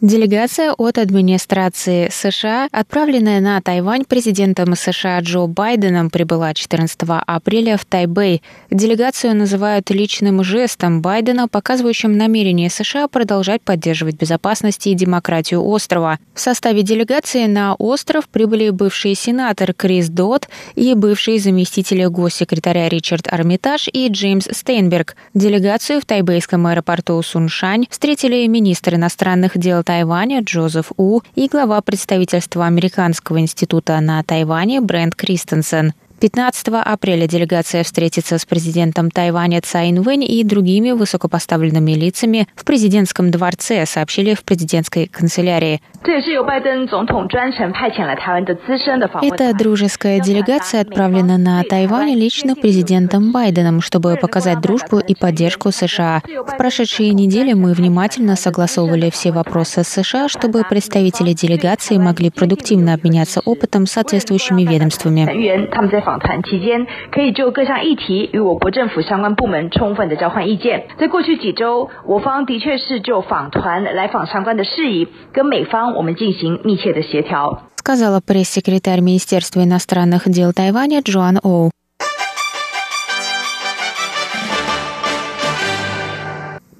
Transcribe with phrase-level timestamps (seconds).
[0.00, 7.84] Делегация от администрации США, отправленная на Тайвань президентом США Джо Байденом, прибыла 14 апреля в
[7.84, 8.40] Тайбэй.
[8.70, 16.18] Делегацию называют личным жестом Байдена, показывающим намерение США продолжать поддерживать безопасность и демократию острова.
[16.32, 23.30] В составе делегации на остров прибыли бывший сенатор Крис Дот и бывший заместитель госсекретаря Ричард
[23.30, 25.14] Армитаж и Джеймс Стейнберг.
[25.34, 32.66] Делегацию в тайбэйском аэропорту Суншань встретили министр иностранных дел Тайваня Джозеф У и глава представительства
[32.66, 35.94] Американского института на Тайване Брент Кристенсен.
[36.20, 43.30] 15 апреля делегация встретится с президентом Тайваня Цай Инвэнь и другими высокопоставленными лицами в президентском
[43.30, 45.80] дворце, сообщили в президентской канцелярии.
[49.22, 56.22] Эта дружеская делегация отправлена на Тайвань лично президентом Байденом, чтобы показать дружбу и поддержку США.
[56.26, 62.92] В прошедшие недели мы внимательно согласовывали все вопросы с США, чтобы представители делегации могли продуктивно
[62.92, 66.09] обменяться опытом с соответствующими ведомствами.
[66.09, 70.87] 访谈期间，可以就各项议题与我国政府相关部门充分的交换意见。
[70.97, 77.63] 在过去几周，我方的确是就访团来访相关的事宜，跟美方我们进行密切的协调。
[77.77, 81.69] сказала пресс-секретарь Министерства иностранных дел Тайваня Джоан Оу.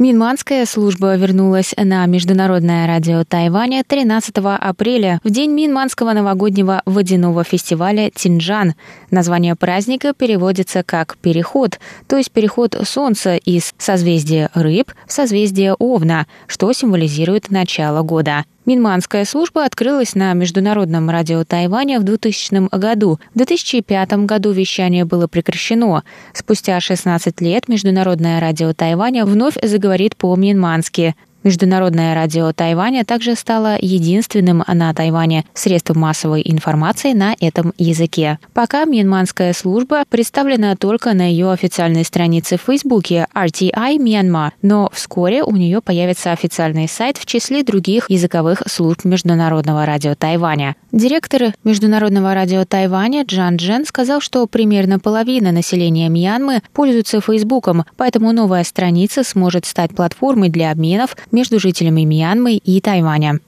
[0.01, 8.11] Минманская служба вернулась на Международное радио Тайваня 13 апреля, в день Минманского новогоднего водяного фестиваля
[8.11, 8.73] Тинжан.
[9.11, 11.79] Название праздника переводится как «переход»,
[12.09, 18.47] то есть переход Солнца из созвездия рыб в созвездие Овна, что символизирует начало года.
[18.71, 23.19] Минманская служба открылась на Международном радио Тайваня в 2000 году.
[23.35, 26.05] В 2005 году вещание было прекращено.
[26.33, 31.17] Спустя 16 лет Международное радио Тайваня вновь заговорит по-минмански.
[31.43, 38.39] Международное радио Тайваня также стало единственным на Тайване средством массовой информации на этом языке.
[38.53, 45.43] Пока Мьянманская служба представлена только на ее официальной странице в Фейсбуке RTI Myanmar, но вскоре
[45.43, 50.77] у нее появится официальный сайт в числе других языковых служб Международного радио Тайваня.
[50.93, 58.33] Директор Международного радио Тайваня Джан Джен сказал, что примерно половина населения Мьянмы пользуется Фейсбуком, поэтому
[58.33, 63.41] новая страница сможет стать платформой для обменов между жителями Мьянмы и Тайваня.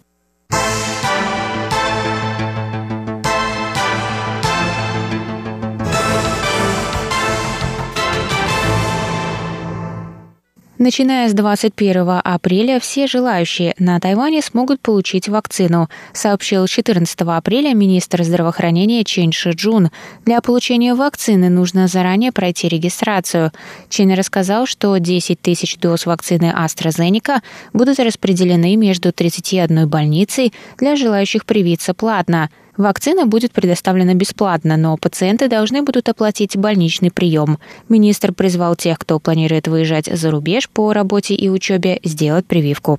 [10.82, 18.24] Начиная с 21 апреля все желающие на Тайване смогут получить вакцину, сообщил 14 апреля министр
[18.24, 19.90] здравоохранения Чен Шиджун.
[20.24, 23.52] Для получения вакцины нужно заранее пройти регистрацию.
[23.90, 27.42] Чен рассказал, что 10 тысяч доз вакцины AstraZeneca
[27.72, 35.48] будут распределены между 31 больницей для желающих привиться платно– Вакцина будет предоставлена бесплатно, но пациенты
[35.48, 37.58] должны будут оплатить больничный прием.
[37.88, 42.98] Министр призвал тех, кто планирует выезжать за рубеж по работе и учебе, сделать прививку.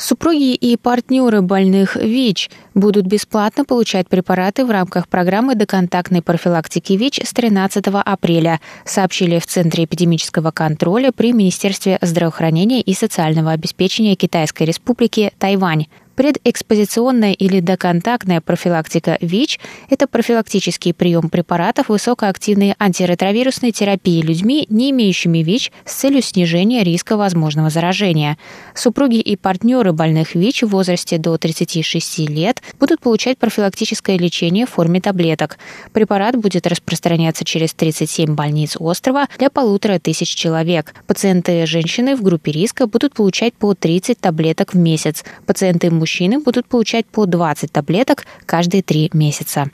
[0.00, 7.20] Супруги и партнеры больных ВИЧ будут бесплатно получать препараты в рамках программы доконтактной профилактики ВИЧ
[7.22, 14.62] с 13 апреля, сообщили в Центре эпидемического контроля при Министерстве здравоохранения и социального обеспечения Китайской
[14.62, 15.84] Республики Тайвань.
[16.20, 19.58] Предэкспозиционная или доконтактная профилактика ВИЧ–
[19.88, 27.16] это профилактический прием препаратов высокоактивной антиретровирусной терапии людьми, не имеющими ВИЧ, с целью снижения риска
[27.16, 28.36] возможного заражения.
[28.74, 34.70] Супруги и партнеры больных ВИЧ в возрасте до 36 лет будут получать профилактическое лечение в
[34.70, 35.56] форме таблеток.
[35.94, 40.92] Препарат будет распространяться через 37 больниц острова для полутора тысяч человек.
[41.06, 45.24] Пациенты женщины в группе риска будут получать по 30 таблеток в месяц.
[45.46, 49.70] Пациенты мужчины будут получать по 20 таблеток каждые три месяца.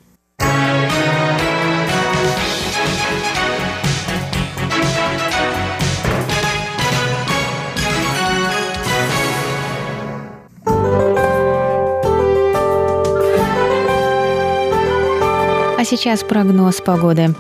[15.79, 17.35] А сейчас прогноз погоды.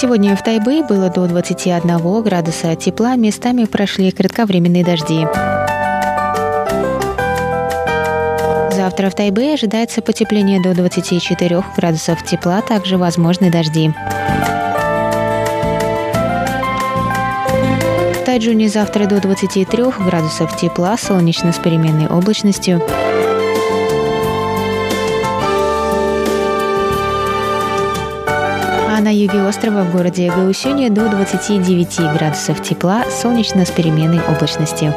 [0.00, 5.26] Сегодня в Тайбэе было до 21 градуса тепла, местами прошли кратковременные дожди.
[8.86, 13.90] Завтра в Тайбе ожидается потепление до 24 градусов тепла, также возможны дожди.
[18.14, 19.66] В Тайджуне завтра до 23
[20.06, 22.80] градусов тепла, солнечно с переменной облачностью.
[28.28, 34.94] А на юге острова в городе Гаусюне до 29 градусов тепла, солнечно с переменной облачностью.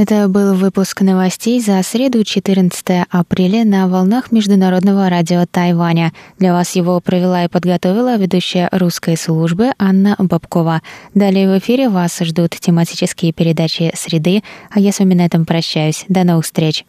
[0.00, 6.12] Это был выпуск новостей за среду 14 апреля на волнах Международного радио Тайваня.
[6.38, 10.82] Для вас его провела и подготовила ведущая русской службы Анна Бабкова.
[11.14, 16.04] Далее в эфире вас ждут тематические передачи «Среды», а я с вами на этом прощаюсь.
[16.08, 16.84] До новых встреч!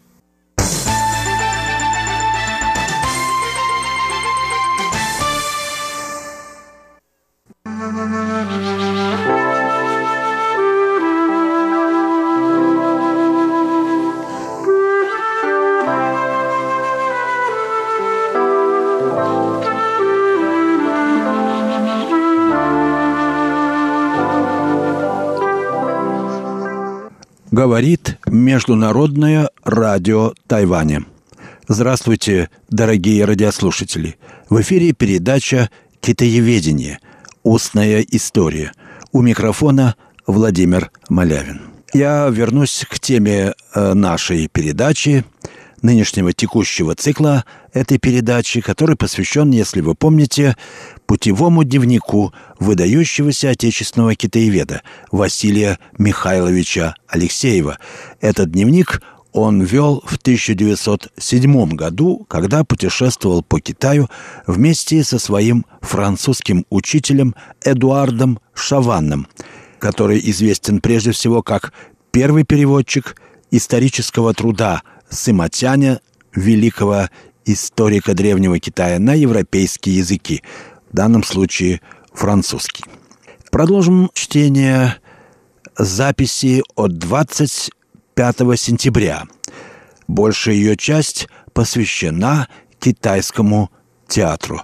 [27.80, 31.06] Говорит Международное радио Тайваня.
[31.70, 34.18] Здравствуйте, дорогие радиослушатели.
[34.50, 35.70] В эфире передача
[36.02, 37.00] «Китаеведение.
[37.42, 38.74] Устная история».
[39.14, 39.96] У микрофона
[40.28, 41.62] Владимир Малявин.
[41.94, 45.24] Я вернусь к теме э, нашей передачи–
[45.82, 50.56] нынешнего текущего цикла этой передачи, который посвящен, если вы помните,
[51.10, 57.80] путевому дневнику выдающегося отечественного китаеведа Василия Михайловича Алексеева.
[58.22, 59.02] Этот дневник
[59.32, 64.08] он вел в 1907 году, когда путешествовал по Китаю
[64.46, 67.34] вместе со своим французским учителем
[67.66, 69.26] Эдуардом Шаванном,
[69.80, 71.74] который известен прежде всего как
[72.12, 76.02] первый переводчик исторического труда Сыматяня,
[76.36, 77.10] великого
[77.46, 80.44] историка древнего Китая, на европейские языки,
[80.92, 81.82] в данном случае
[82.14, 82.84] французский.
[83.52, 84.96] Продолжим чтение
[85.78, 89.24] записи от 25 сентября.
[90.08, 92.48] Большая ее часть посвящена
[92.80, 93.70] китайскому
[94.08, 94.62] театру.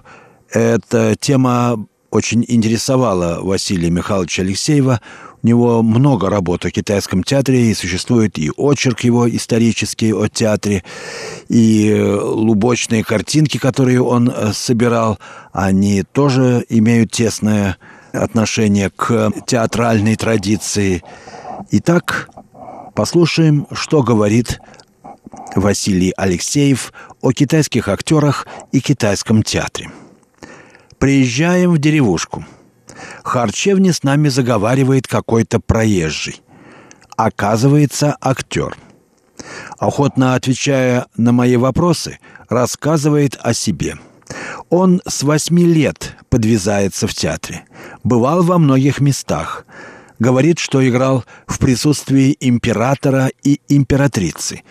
[0.50, 5.00] Эта тема очень интересовала Василия Михайловича Алексеева
[5.46, 10.84] него много работ о китайском театре, и существует и очерк его исторический о театре,
[11.48, 15.18] и лубочные картинки, которые он э, собирал,
[15.52, 17.78] они тоже имеют тесное
[18.12, 21.02] отношение к театральной традиции.
[21.70, 22.28] Итак,
[22.94, 24.60] послушаем, что говорит
[25.54, 29.90] Василий Алексеев о китайских актерах и китайском театре.
[30.98, 32.44] Приезжаем в деревушку–
[33.22, 36.42] харчевне с нами заговаривает какой-то проезжий.
[37.16, 38.76] Оказывается, актер.
[39.78, 43.96] Охотно отвечая на мои вопросы, рассказывает о себе.
[44.70, 47.64] Он с восьми лет подвязается в театре.
[48.02, 49.66] Бывал во многих местах.
[50.18, 54.62] Говорит, что играл в присутствии императора и императрицы.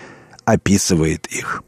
[0.43, 1.63] Описывает их.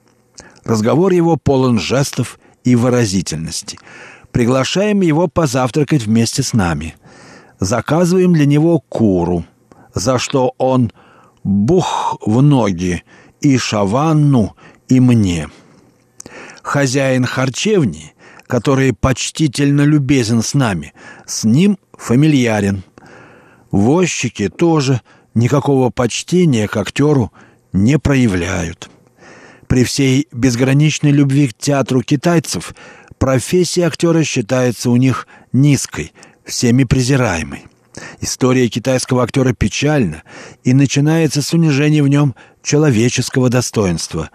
[0.63, 3.79] Разговор его полон жестов и выразительности.
[4.37, 6.93] Приглашаем его позавтракать вместе с нами.
[7.59, 9.45] Заказываем для него куру,
[9.95, 10.91] за что он
[11.43, 13.03] бух в ноги
[13.41, 14.55] и Шаванну,
[14.89, 15.49] и мне.
[16.61, 18.13] Хозяин харчевни,
[18.45, 20.93] который почтительно любезен с нами,
[21.25, 22.83] с ним фамильярен.
[23.71, 25.01] Возчики тоже
[25.33, 27.33] никакого почтения к актеру
[27.73, 28.91] не проявляют.
[29.65, 32.75] При всей безграничной любви к театру китайцев
[33.17, 36.13] профессия актера считается у них низкой,
[36.45, 37.65] всеми презираемой.
[38.21, 40.23] История китайского актера печальна
[40.63, 44.29] и начинается с унижения в нем человеческого достоинства.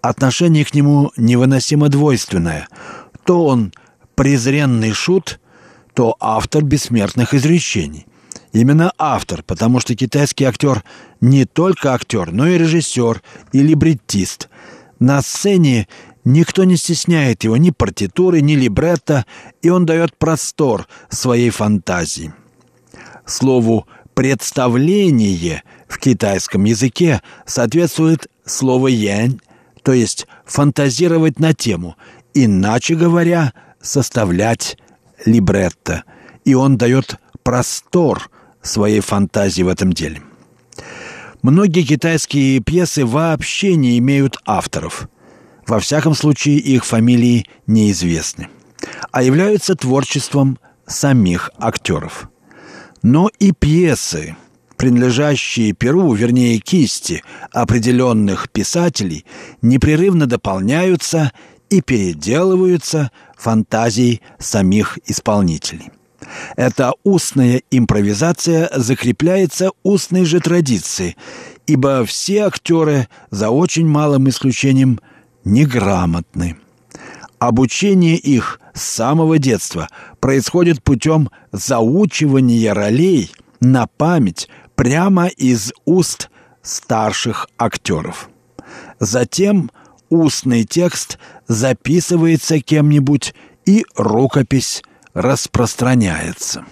[0.00, 2.68] Отношение к нему невыносимо двойственное.
[3.24, 3.72] То он
[4.14, 5.40] презренный шут,
[5.94, 8.06] то автор бессмертных изречений.
[8.52, 10.82] Именно автор, потому что китайский актер
[11.20, 13.22] не только актер, но и режиссер
[13.52, 14.48] и либреттист.
[14.98, 15.88] На сцене
[16.24, 19.26] никто не стесняет его ни партитуры, ни либретто,
[19.60, 22.32] и он дает простор своей фантазии.
[23.26, 29.40] Слову «представление» в китайском языке соответствует слово «янь»,
[29.82, 31.96] то есть фантазировать на тему,
[32.34, 34.78] иначе говоря, составлять
[35.24, 36.04] либретто.
[36.44, 38.30] И он дает простор
[38.62, 40.22] своей фантазии в этом деле.
[41.42, 45.08] Многие китайские пьесы вообще не имеют авторов.
[45.66, 48.48] Во всяком случае, их фамилии неизвестны,
[49.10, 52.28] а являются творчеством самих актеров.
[53.02, 54.36] Но и пьесы,
[54.76, 59.24] принадлежащие перу, вернее кисти определенных писателей,
[59.60, 61.32] непрерывно дополняются
[61.70, 65.90] и переделываются фантазией самих исполнителей.
[66.56, 71.16] Эта устная импровизация закрепляется устной же традицией,
[71.66, 75.00] ибо все актеры, за очень малым исключением,
[75.44, 76.56] неграмотны.
[77.38, 79.88] Обучение их с самого детства
[80.20, 86.30] происходит путем заучивания ролей на память прямо из уст
[86.62, 88.30] старших актеров.
[89.00, 89.70] Затем
[90.08, 91.18] устный текст
[91.48, 93.34] записывается кем-нибудь,
[93.64, 94.82] и рукопись
[95.14, 96.64] распространяется.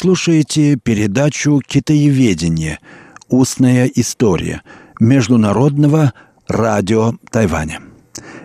[0.00, 2.78] Слушаете передачу «Китаеведение.
[3.28, 4.62] Устная история»
[4.98, 6.14] Международного
[6.48, 7.82] радио Тайваня.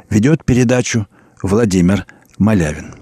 [0.09, 1.07] Ведет передачу
[1.41, 2.07] Владимир
[2.37, 2.95] Малявин.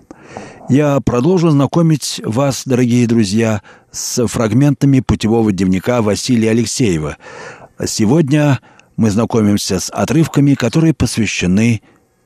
[0.70, 7.18] Я продолжу знакомить вас, дорогие друзья, с фрагментами путевого дневника Василия Алексеева.
[7.84, 8.60] Сегодня
[8.98, 11.82] мы знакомимся с отрывками, которые посвящены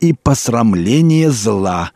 [0.00, 1.92] и посрамление зла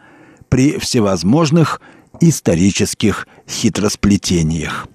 [0.49, 1.81] при всевозможных
[2.21, 4.89] исторических хитросплетениях.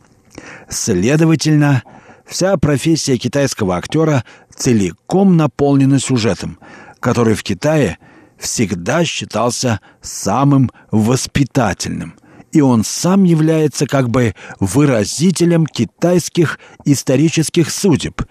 [0.70, 1.84] Следовательно,
[2.26, 4.24] вся профессия китайского актера
[4.56, 6.60] целиком наполнена сюжетом,
[7.00, 8.00] который в Китае
[8.38, 12.16] всегда считался самым воспитательным–
[12.56, 18.22] и он сам является как бы выразителем китайских исторических судеб,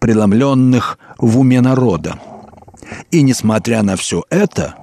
[0.00, 2.20] преломленных в уме народа.
[3.10, 4.74] И несмотря на все это,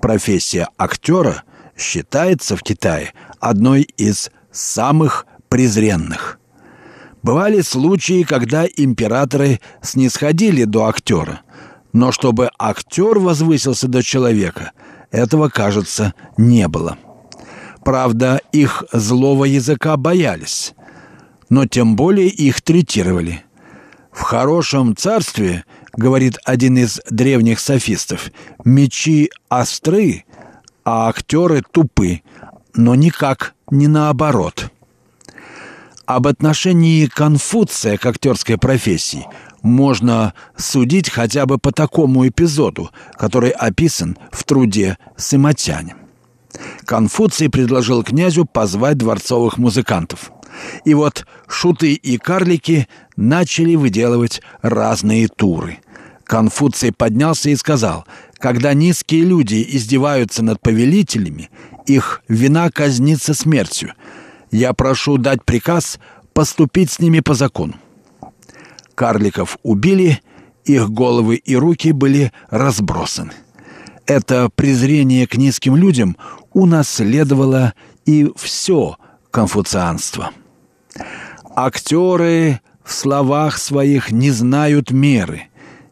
[0.00, 1.42] профессия актера
[1.76, 6.40] считается в Китае одной из самых презренных.
[7.22, 11.42] Бывали случаи, когда императоры снисходили до актера,
[11.92, 14.72] но чтобы актер возвысился до человека,
[15.10, 16.96] этого, кажется, не было.
[17.84, 20.74] Правда, их злого языка боялись,
[21.48, 23.44] но тем более их третировали.
[24.12, 28.30] В хорошем царстве, говорит один из древних софистов,
[28.64, 30.24] мечи остры,
[30.84, 32.22] а актеры тупы,
[32.74, 34.70] но никак не наоборот.
[36.06, 39.26] Об отношении Конфуция к актерской профессии
[39.62, 46.01] можно судить хотя бы по такому эпизоду, который описан в труде «Сыматянь».
[46.84, 50.32] Конфуций предложил князю позвать дворцовых музыкантов.
[50.84, 55.78] И вот шуты и карлики начали выделывать разные туры.
[56.24, 58.06] Конфуций поднялся и сказал,
[58.38, 61.50] когда низкие люди издеваются над повелителями,
[61.86, 63.94] их вина казнится смертью.
[64.50, 65.98] Я прошу дать приказ
[66.32, 67.74] поступить с ними по закону.
[68.94, 70.20] Карликов убили,
[70.64, 73.32] их головы и руки были разбросаны.
[74.06, 76.16] Это презрение к низким людям
[76.54, 78.96] унаследовало и все
[79.30, 80.30] конфуцианство.
[81.54, 85.48] Актеры в словах своих не знают меры.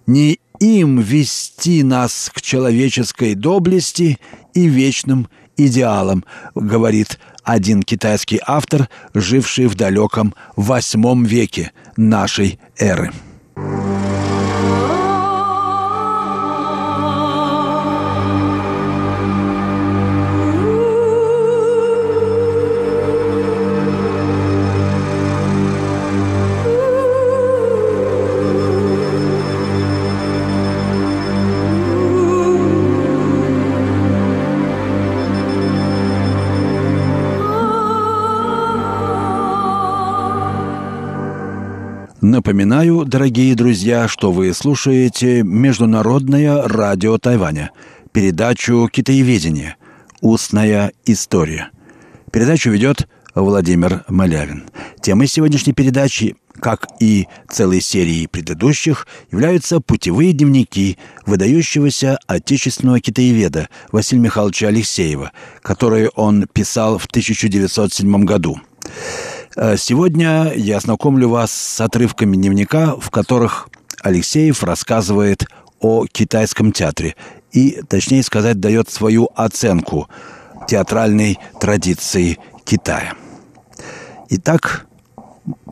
[0.07, 4.19] Не им вести нас к человеческой доблести
[4.55, 6.25] и вечным идеалам,
[6.55, 13.13] говорит один китайский автор, живший в далеком восьмом веке нашей эры.
[42.31, 47.73] Напоминаю, дорогие друзья, что вы слушаете Международное радио Тайваня,
[48.13, 49.75] передачу «Китаеведение.
[50.21, 51.71] Устная история».
[52.31, 54.71] Передачу ведет Владимир Малявин.
[55.03, 64.23] Темой сегодняшней передачи, как и целой серии предыдущих, являются путевые дневники выдающегося отечественного китаеведа Василия
[64.23, 68.61] Михайловича Алексеева, которые он писал в 1907 году.
[69.57, 73.69] Э, сегодня я знакомлю вас с отрывками дневника, в которых
[74.01, 75.47] Алексеев рассказывает
[75.81, 77.17] о китайском театре
[77.51, 80.09] и, точнее сказать, дает свою оценку
[80.69, 83.15] театральной традиции Китая.
[84.29, 84.87] Итак,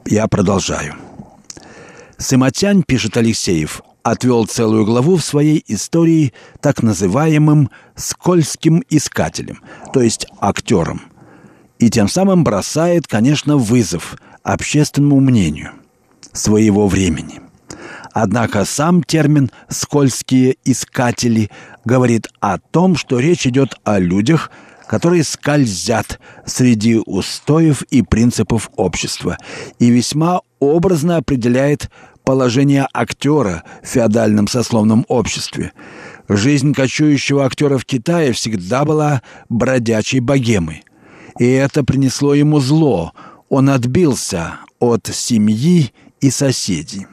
[0.05, 0.97] я продолжаю.
[2.17, 9.63] Сыматянь, пишет Алексеев, отвел целую главу в своей истории так называемым «скользким искателем»,
[9.93, 11.03] то есть актером–
[11.79, 15.73] и тем самым бросает, конечно, вызов общественному мнению
[16.33, 17.41] своего времени.
[18.13, 21.51] Однако сам термин «скользкие искатели»
[21.85, 24.51] говорит о том, что речь идет о людях,
[24.89, 29.37] которые скользят среди устоев и принципов общества
[29.79, 31.91] и весьма образно определяет
[32.25, 35.73] положение актера в феодальном сословном обществе.
[36.29, 40.85] Жизнь кочующего актера в Китае всегда была бродячей богемой
[41.39, 43.13] и это принесло ему зло.
[43.49, 47.07] Он отбился от семьи и соседей.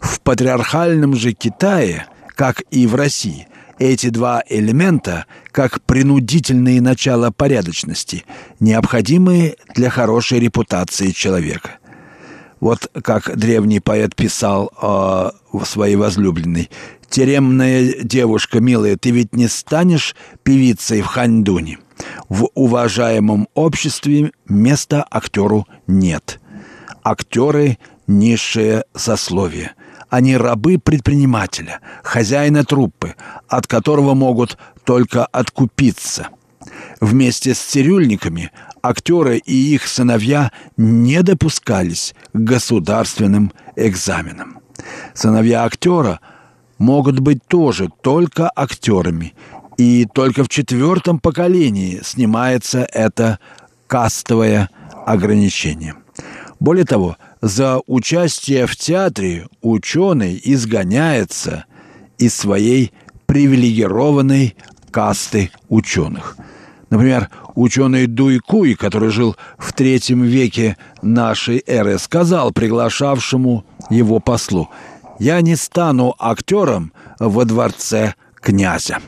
[0.00, 8.24] В патриархальном же Китае, как и в России, эти два элемента, как принудительные начала порядочности,
[8.60, 11.78] необходимы для хорошей репутации человека.
[12.60, 15.30] Вот как древний поэт писал о
[15.64, 16.70] своей возлюбленной.
[17.08, 21.78] «Теремная девушка, милая, ты ведь не станешь певицей в Ханьдуне?»
[22.28, 26.40] В уважаемом обществе места актеру нет.
[27.02, 29.72] Актеры– низшее сословие.
[30.10, 33.14] Они рабы предпринимателя, хозяина труппы,
[33.48, 36.28] от которого могут только откупиться.
[37.00, 38.50] Вместе с цирюльниками
[38.82, 44.58] актеры и их сыновья не допускались к государственным экзаменам.
[45.14, 46.20] Сыновья актера
[46.78, 49.34] могут быть тоже только актерами
[49.78, 53.38] и только в четвертом поколении снимается это
[53.86, 54.68] кастовое
[55.06, 55.94] ограничение.
[56.60, 61.64] Более того, за участие в театре ученый изгоняется
[62.18, 62.92] из своей
[63.26, 64.56] привилегированной
[64.90, 66.36] касты ученых.
[66.90, 74.70] Например, ученый Дуйкуй, который жил в третьем веке нашей эры, сказал приглашавшему его послу,
[75.20, 78.98] «Я не стану актером во дворце князя».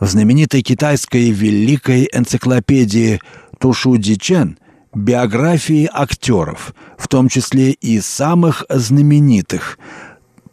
[0.00, 3.20] В знаменитой китайской великой энциклопедии
[3.58, 4.56] Тушу Дичен
[4.94, 9.76] биографии актеров, в том числе и самых знаменитых,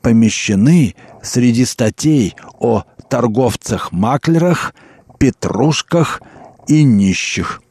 [0.01, 4.73] помещены среди статей о торговцах-маклерах,
[5.19, 6.21] петрушках
[6.67, 7.61] и нищих.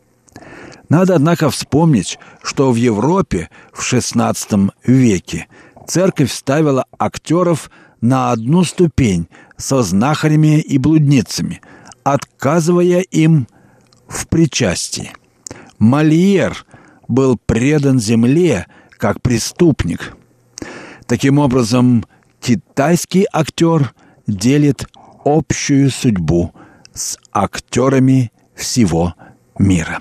[0.88, 5.48] Надо, однако, вспомнить, что в Европе в XVI веке
[5.88, 7.68] церковь ставила актеров
[8.00, 11.60] на одну ступень со знахарями и блудницами,
[12.02, 13.46] отказывая им
[14.08, 15.12] в причастии.
[15.78, 16.64] Мольер
[17.08, 20.16] был предан земле как преступник.
[21.06, 22.04] Таким образом,
[22.40, 23.94] китайский актер
[24.26, 24.86] делит
[25.24, 26.52] общую судьбу
[26.92, 29.14] с актерами всего
[29.58, 30.00] мира.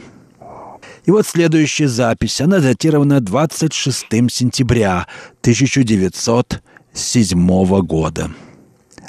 [1.06, 2.40] И вот следующая запись.
[2.40, 5.08] Она датирована 26 сентября
[5.42, 8.32] 1907 года.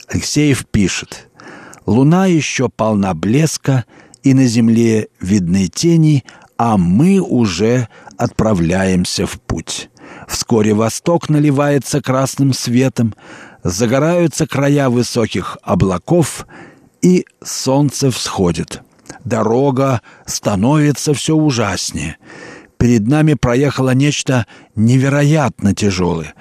[0.09, 1.29] Алексеев пишет.
[1.87, 3.85] «Луна еще полна блеска,
[4.23, 6.25] и на земле видны тени,
[6.57, 9.91] а мы уже отправляемся в путь.
[10.27, 13.15] Вскоре восток наливается красным светом,
[13.63, 16.47] загораются края высоких облаков,
[17.03, 18.83] и солнце всходит.
[19.25, 22.17] Дорога становится все ужаснее.
[22.79, 26.35] Перед нами проехало нечто невероятно тяжелое.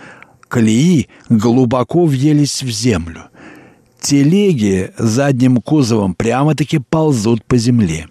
[0.47, 3.23] Колеи глубоко въелись в землю.
[4.04, 8.08] Телеги задним кузовом прямо-таки ползут по земле.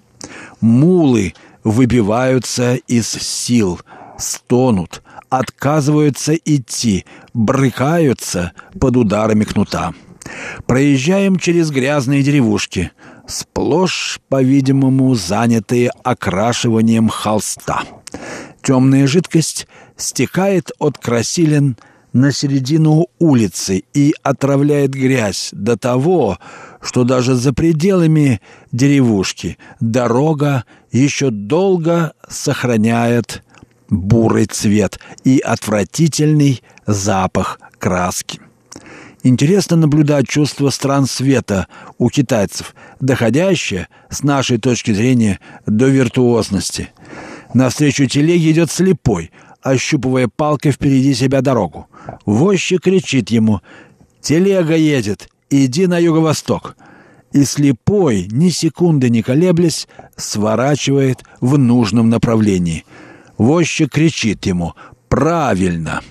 [0.62, 3.78] Мулы выбиваются из сил,
[4.16, 9.92] стонут, отказываются идти, брыкаются под ударами кнута.
[10.66, 12.90] Проезжаем через грязные деревушки,
[13.26, 17.83] сплошь, по-видимому, занятые окрашиванием холста.
[18.62, 21.76] Темная жидкость стекает от красилин
[22.12, 26.38] на середину улицы и отравляет грязь до того,
[26.81, 33.42] что даже за пределами деревушки дорога еще долго сохраняет
[33.88, 38.40] бурый цвет и отвратительный запах краски.
[39.25, 46.88] Интересно наблюдать чувство стран света у китайцев, доходящее, с нашей точки зрения, до виртуозности.
[47.55, 49.31] Навстречу телеге идет слепой,
[49.62, 51.88] ощупывая палкой впереди себя дорогу.
[52.27, 53.61] Возчик кричит ему
[54.20, 56.77] «Телега едет, иди на юго-восток».
[57.33, 62.85] И слепой, ни секунды не колеблясь, сворачивает в нужном направлении.
[63.38, 64.75] Возчик кричит ему
[65.09, 66.03] «Правильно!»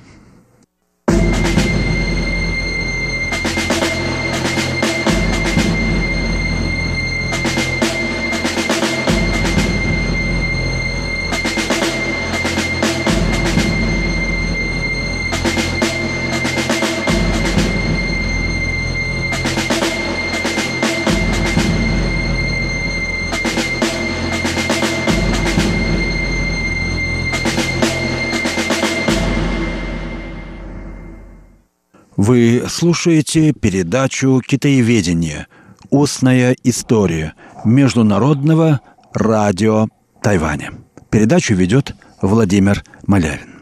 [32.68, 35.48] Слушаете передачу «Китаеведение.
[35.90, 37.34] Устная история»
[37.66, 38.82] Международного
[39.14, 39.88] радио
[40.22, 40.74] Тайваня.
[41.10, 43.62] Передачу ведет Владимир Малявин.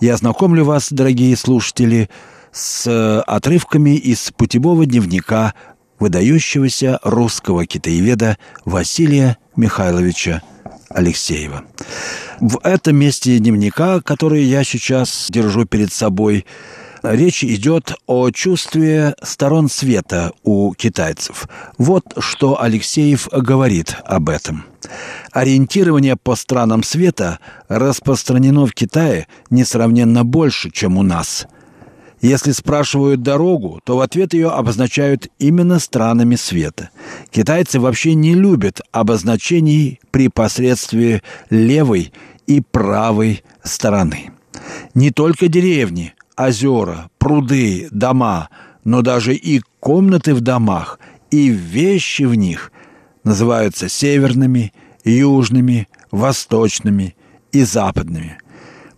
[0.00, 2.10] Я знакомлю вас, дорогие слушатели,
[2.52, 5.54] с отрывками из путевого дневника
[5.98, 10.42] выдающегося русского китаеведа Василия Михайловича
[10.88, 11.64] Алексеева.
[12.40, 16.46] В этом месте дневника, который я сейчас держу перед собой,
[17.04, 21.46] Речь идет о чувстве сторон света у китайцев.
[21.76, 24.64] Вот что Алексеев говорит об этом.
[25.30, 31.46] Ориентирование по странам света распространено в Китае несравненно больше, чем у нас.
[32.22, 36.88] Если спрашивают дорогу, то в ответ ее обозначают именно странами света.
[37.30, 42.14] Китайцы вообще не любят обозначений при посредстве левой
[42.46, 44.30] и правой стороны.
[44.94, 48.48] Не только деревни, озера, пруды, дома,
[48.84, 50.98] но даже и комнаты в домах,
[51.30, 52.72] и вещи в них
[53.24, 54.72] называются северными,
[55.04, 57.16] южными, восточными
[57.52, 58.38] и западными.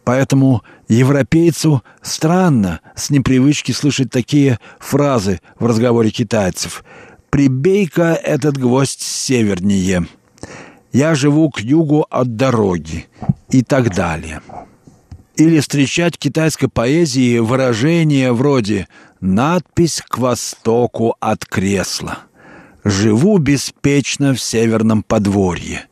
[0.05, 6.85] Поэтому европейцу странно с непривычки слышать такие фразы в разговоре китайцев.
[7.31, 10.07] «Прибей-ка этот гвоздь севернее»,
[10.93, 13.07] «Я живу к югу от дороги»
[13.51, 14.41] и так далее
[15.37, 18.89] или встречать в китайской поэзии выражения вроде
[19.21, 22.19] «надпись к востоку от кресла»,
[22.85, 25.87] «живу беспечно в северном подворье»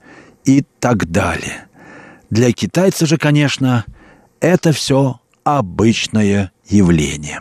[0.45, 1.67] и так далее.
[2.31, 3.85] Для китайца же, конечно,
[4.41, 7.41] это все обычное явление.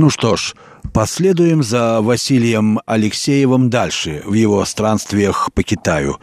[0.00, 0.54] Ну что ж,
[0.94, 6.16] последуем за Василием Алексеевым дальше в его странствиях по Китаю.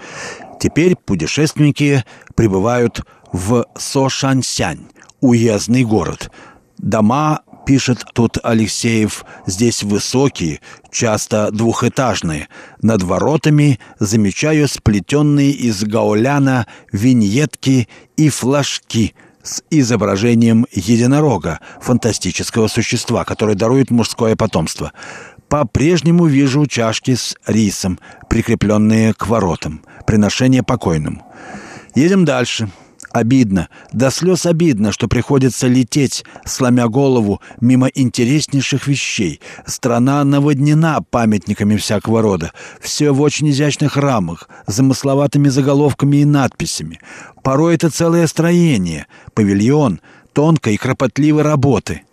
[0.60, 4.88] Теперь путешественники прибывают в Сошансянь,
[5.22, 6.32] уездный город.
[6.80, 10.60] Дома, пишет тут Алексеев, здесь высокие,
[10.92, 12.48] часто двухэтажные.
[12.82, 19.13] Над воротами замечаю сплетенные из гауляна виньетки и флажки–
[19.48, 24.92] с изображением единорога, фантастического существа, которое дарует мужское потомство.
[25.50, 29.82] По-прежнему вижу чашки с рисом, прикрепленные к воротам.
[30.06, 31.26] Приношение покойному.
[31.96, 32.70] Едем дальше.
[33.17, 39.41] Обидно, до слез обидно, что приходится лететь, сломя голову, мимо интереснейших вещей.
[39.65, 42.51] Страна наводнена памятниками всякого рода.
[42.80, 46.99] Все в очень изящных рамах, замысловатыми заголовками и надписями.
[47.41, 49.99] Порой это целое строение, павильон,
[50.34, 52.03] тонкой и кропотливой работы.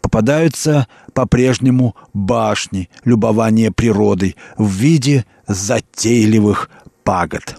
[0.00, 6.70] Попадаются по-прежнему башни, любования природой в виде затейливых
[7.02, 7.56] пагод.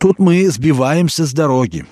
[0.00, 1.84] Тут мы сбиваемся с дороги,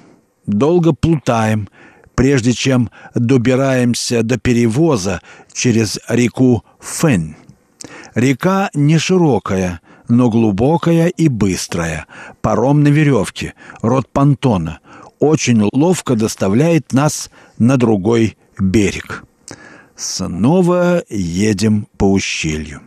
[0.46, 1.68] долго плутаем,
[2.14, 5.20] прежде чем добираемся до перевоза
[5.52, 7.36] через реку Фэн.
[8.14, 12.06] Река не широкая, но глубокая и быстрая.
[12.40, 14.80] Паром на веревке, рот понтона.
[15.18, 19.26] Очень ловко доставляет нас на другой берег.
[19.96, 22.80] Снова едем по ущелью.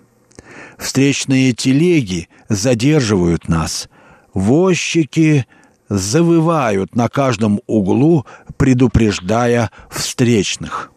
[0.79, 3.87] Встречные телеги задерживают нас–
[4.33, 5.45] Возчики
[5.89, 8.25] завывают на каждом углу,
[8.57, 10.91] предупреждая встречных.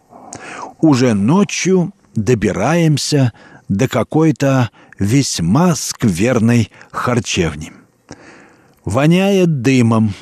[0.81, 3.33] Уже ночью добираемся
[3.68, 7.73] до какой-то весьма скверной харчевни.
[8.85, 10.14] Воняет дымом.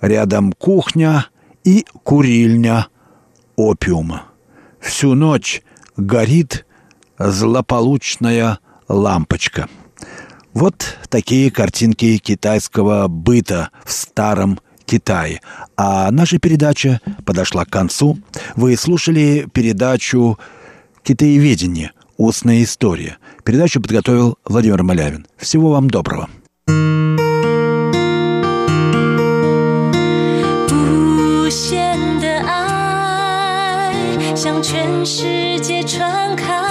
[0.00, 1.26] Рядом кухня
[1.64, 2.88] и курильня
[3.56, 4.26] опиума.
[4.78, 5.62] Всю ночь
[5.96, 6.66] горит
[7.18, 9.68] злополучная лампочка–
[10.53, 15.41] вот такие картинки китайского быта в старом Китае.
[15.77, 18.17] А наша передача подошла к концу.
[18.55, 20.39] Вы слушали передачу
[21.03, 21.91] «Китаеведение.
[22.17, 23.17] Устная история».
[23.43, 25.27] Передачу подготовил Владимир Малявин.
[25.37, 26.27] Всего вам доброго.
[34.39, 36.62] 向全世界传开，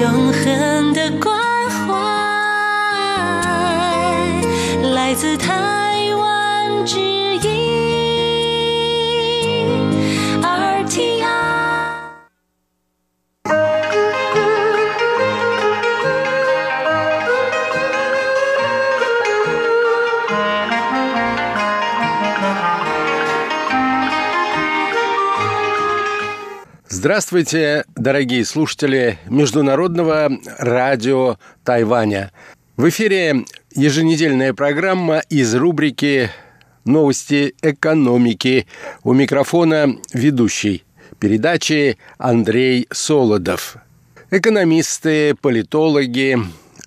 [0.00, 1.36] 永恒的关
[1.70, 1.94] 怀
[4.94, 5.67] 来自他
[27.00, 32.32] Здравствуйте, дорогие слушатели Международного радио Тайваня.
[32.76, 36.28] В эфире еженедельная программа из рубрики
[36.84, 38.66] «Новости экономики».
[39.04, 40.82] У микрофона ведущий
[41.20, 43.76] передачи Андрей Солодов.
[44.32, 46.36] Экономисты, политологи,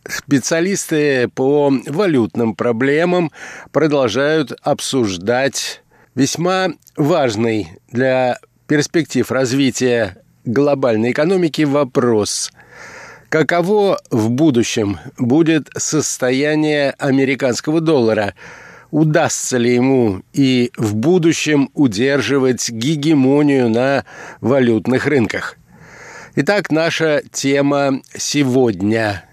[0.05, 3.31] специалисты по валютным проблемам
[3.71, 5.81] продолжают обсуждать
[6.15, 8.39] весьма важный для
[8.71, 12.53] перспектив развития глобальной экономики вопрос–
[13.29, 18.33] Каково в будущем будет состояние американского доллара?
[18.89, 24.03] Удастся ли ему и в будущем удерживать гегемонию на
[24.41, 25.55] валютных рынках?
[26.35, 29.23] Итак, наша тема сегодня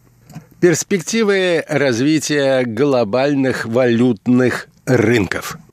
[0.60, 5.56] –перспективы развития глобальных валютных рынков–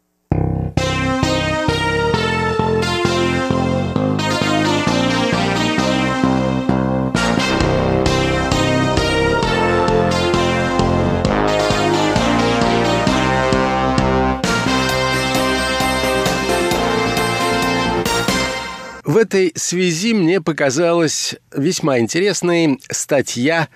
[19.09, 23.67] В этой связи мне показалась весьма интересной статья,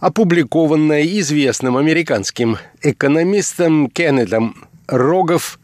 [0.00, 5.60] опубликованная известным американским экономистом Кеннетом Рогов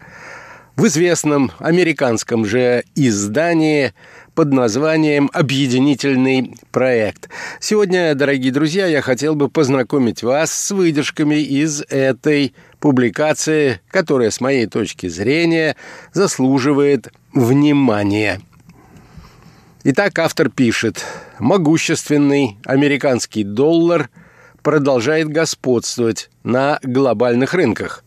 [0.77, 3.95] в известном американском же издании
[4.35, 7.31] под названием «Объединительный проект».
[7.61, 14.43] Сегодня, дорогие друзья, я хотел бы познакомить вас с выдержками из этой публикации, которая, с
[14.43, 15.77] моей точки зрения,
[16.13, 18.43] заслуживает внимания.
[19.91, 21.03] Итак, автор пишет,
[21.39, 24.11] могущественный американский доллар
[24.63, 28.05] продолжает господствовать на глобальных рынках.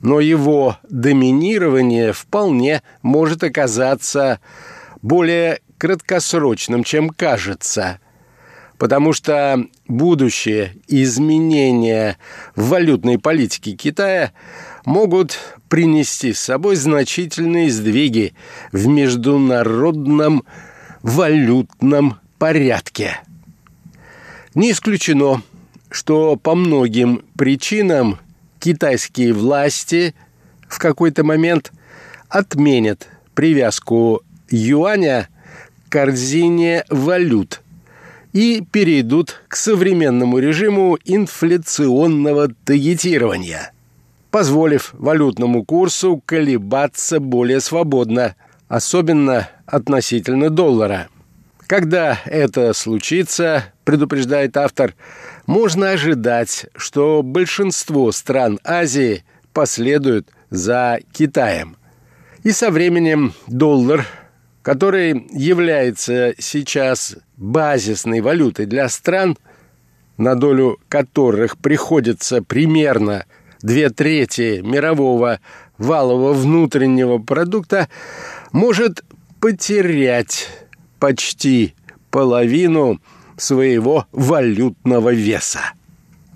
[0.00, 4.40] Но его доминирование вполне может оказаться
[5.00, 8.00] более краткосрочным, чем кажется,
[8.76, 12.18] потому что будущее изменения
[12.56, 14.32] в валютной политике Китая
[14.84, 18.34] могут принести с собой значительные сдвиги
[18.72, 20.44] в международном
[21.02, 23.20] валютном порядке.
[24.54, 25.42] Не исключено,
[25.90, 28.18] что по многим причинам
[28.58, 30.14] китайские власти
[30.68, 31.72] в какой-то момент
[32.28, 35.28] отменят привязку юаня
[35.88, 37.60] к корзине валют
[38.32, 43.73] и перейдут к современному режиму инфляционного таргетирования,
[44.34, 48.34] позволив валютному курсу колебаться более свободно,
[48.66, 51.06] особенно относительно доллара.
[51.68, 54.94] Когда это случится, предупреждает автор,
[55.46, 61.76] можно ожидать, что большинство стран Азии последуют за Китаем.
[62.42, 64.04] И со временем доллар,
[64.62, 69.38] который является сейчас базисной валютой для стран,
[70.16, 73.26] на долю которых приходится примерно
[73.64, 75.40] две трети мирового
[75.78, 77.88] валового внутреннего продукта,
[78.52, 79.02] может
[79.40, 80.48] потерять
[81.00, 81.74] почти
[82.10, 83.00] половину
[83.36, 85.60] своего валютного веса.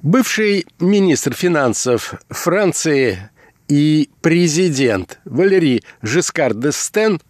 [0.03, 3.31] Бывший министр финансов Франции
[3.69, 7.21] и президент Валерий Жескар де Стен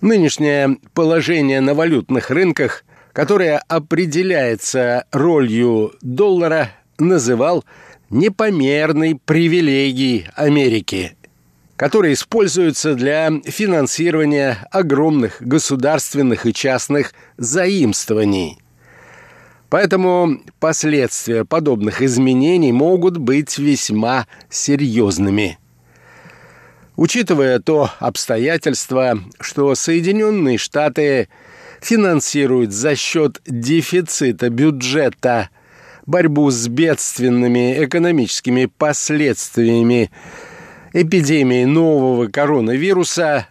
[0.00, 7.64] нынешнее положение на валютных рынках, которое определяется ролью доллара, называл
[8.12, 11.16] непомерной привилегией Америки–
[11.82, 18.58] которые используются для финансирования огромных государственных и частных заимствований.
[19.68, 25.58] Поэтому последствия подобных изменений могут быть весьма серьезными.
[26.94, 31.28] Учитывая то обстоятельство, что Соединенные Штаты
[31.80, 35.50] финансируют за счет дефицита бюджета
[36.06, 40.10] борьбу с бедственными экономическими последствиями
[40.92, 43.46] эпидемии нового коронавируса,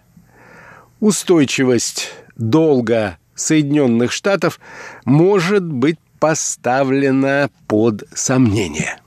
[1.00, 4.60] устойчивость долга Соединенных Штатов
[5.06, 9.00] может быть поставлена под сомнение.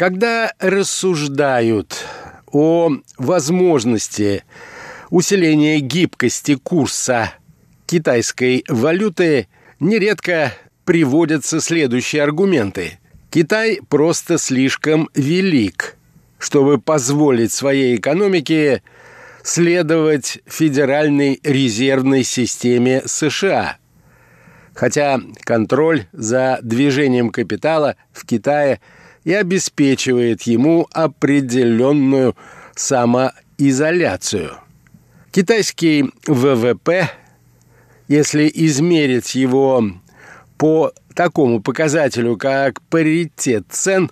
[0.00, 2.06] Когда рассуждают
[2.50, 4.44] о возможности
[5.10, 7.34] усиления гибкости курса
[7.84, 9.46] китайской валюты,
[9.78, 10.54] нередко
[10.86, 12.98] приводятся следующие аргументы.
[13.28, 15.98] Китай просто слишком велик,
[16.38, 18.82] чтобы позволить своей экономике
[19.42, 23.76] следовать Федеральной резервной системе США.
[24.72, 28.80] Хотя контроль за движением капитала в Китае–
[29.24, 32.36] и обеспечивает ему определенную
[32.74, 34.52] самоизоляцию.
[35.30, 37.10] Китайский ВВП,
[38.08, 39.84] если измерить его
[40.58, 44.10] по такому показателю, как паритет цен,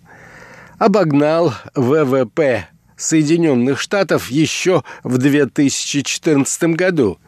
[0.79, 7.19] обогнал ВВП Соединенных Штатов еще в 2014 году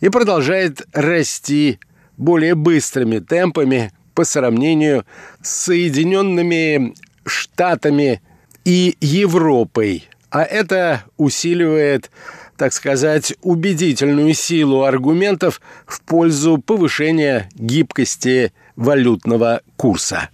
[0.00, 1.78] и продолжает расти
[2.16, 5.04] более быстрыми темпами по сравнению
[5.42, 6.94] с Соединенными
[7.24, 8.20] Штатами
[8.64, 10.08] и Европой.
[10.30, 12.10] А это усиливает,
[12.56, 20.30] так сказать, убедительную силу аргументов в пользу повышения гибкости валютного курса.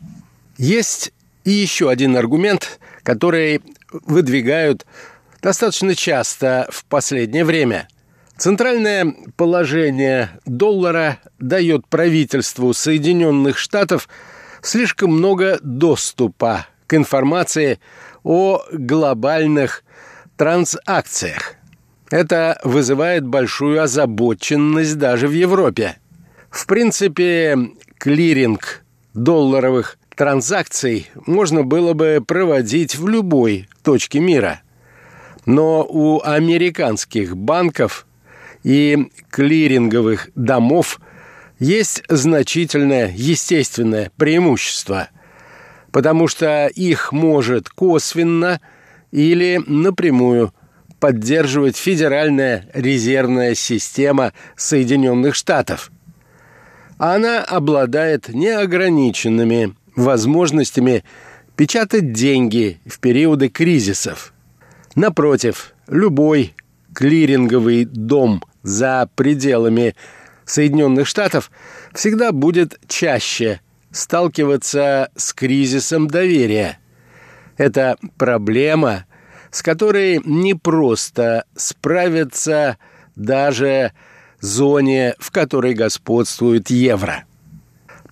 [0.57, 1.13] Есть
[1.45, 4.87] и еще один аргумент, который выдвигают
[5.43, 7.89] достаточно часто в последнее время–
[8.39, 14.09] Центральное положение доллара дает правительству Соединенных Штатов
[14.63, 17.81] слишком много доступа к информации
[18.23, 19.83] о глобальных
[20.37, 21.57] транзакциях.
[22.11, 25.97] Это вызывает большую озабоченность даже в Европе.
[26.49, 27.59] В принципе,
[27.99, 28.85] клиринг
[29.15, 34.63] долларовых транзакций можно было бы проводить в любой точке мира.
[35.45, 38.07] Но у американских банков
[38.69, 41.01] и клиринговых домов
[41.59, 45.09] есть значительное естественное преимущество,
[45.91, 48.61] потому что их может косвенно
[49.11, 50.53] или напрямую
[51.01, 55.91] поддерживать Федеральная резервная система Соединенных Штатов.
[56.99, 61.05] Она обладает неограниченными возможностями
[61.57, 64.35] печатать деньги в периоды кризисов.
[64.95, 66.55] Напротив, любой
[66.93, 69.95] клиринговый дом за пределами
[70.45, 71.51] Соединенных Штатов
[71.95, 76.79] всегда будет чаще сталкиваться с кризисом доверия.
[77.57, 79.07] Это проблема,
[79.51, 82.79] с которой не просто справиться
[83.17, 83.93] даже
[84.41, 87.25] зоне, в которой господствует евро.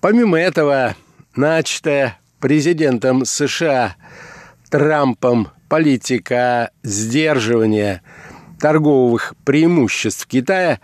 [0.01, 0.95] Помимо этого,
[1.35, 3.95] начатая президентом США
[4.69, 8.01] Трампом политика сдерживания
[8.59, 10.79] торговых преимуществ Китая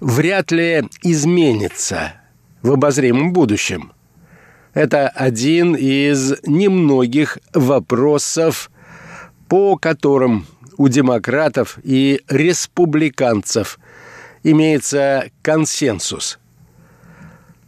[0.00, 2.14] вряд ли изменится
[2.62, 3.92] в обозримом будущем.
[4.74, 8.70] Это один из немногих вопросов,
[9.48, 10.46] по которым
[10.76, 13.78] у демократов и республиканцев
[14.42, 16.38] имеется консенсус.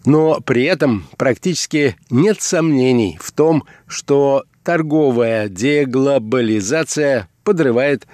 [0.05, 8.07] Но при этом практически нет сомнений в том, что торговая деглобализация подрывает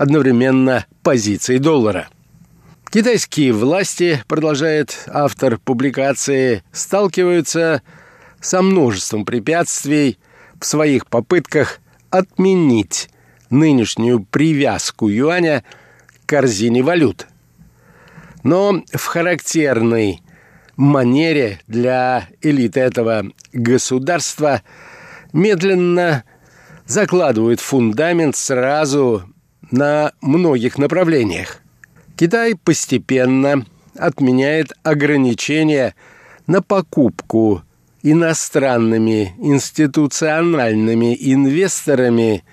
[0.00, 2.08] одновременно позиции доллара.
[2.90, 7.82] Китайские власти, продолжает автор публикации, сталкиваются
[8.40, 10.18] со множеством препятствий
[10.58, 13.10] в своих попытках отменить
[13.50, 15.64] нынешнюю привязку юаня
[16.06, 17.26] к корзине валют.
[18.42, 20.22] Но в характерной
[20.78, 24.62] манере для элиты этого государства
[25.34, 26.24] медленно
[26.86, 29.29] закладывают фундамент сразу
[29.70, 31.58] на многих направлениях.
[32.16, 33.64] Китай постепенно
[33.96, 35.94] отменяет ограничения
[36.46, 37.62] на покупку
[38.02, 42.44] иностранными институциональными инвесторами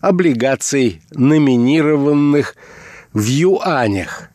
[0.00, 2.54] облигаций, номинированных
[3.12, 4.30] в юанях.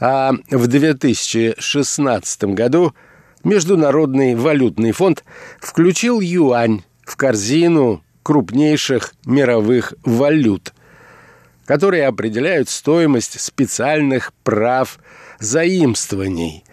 [0.00, 2.94] А в 2016 году
[3.44, 5.24] Международный валютный фонд
[5.60, 10.72] включил юань в корзину крупнейших мировых валют,
[11.68, 14.98] которые определяют стоимость специальных прав
[15.38, 16.64] заимствований,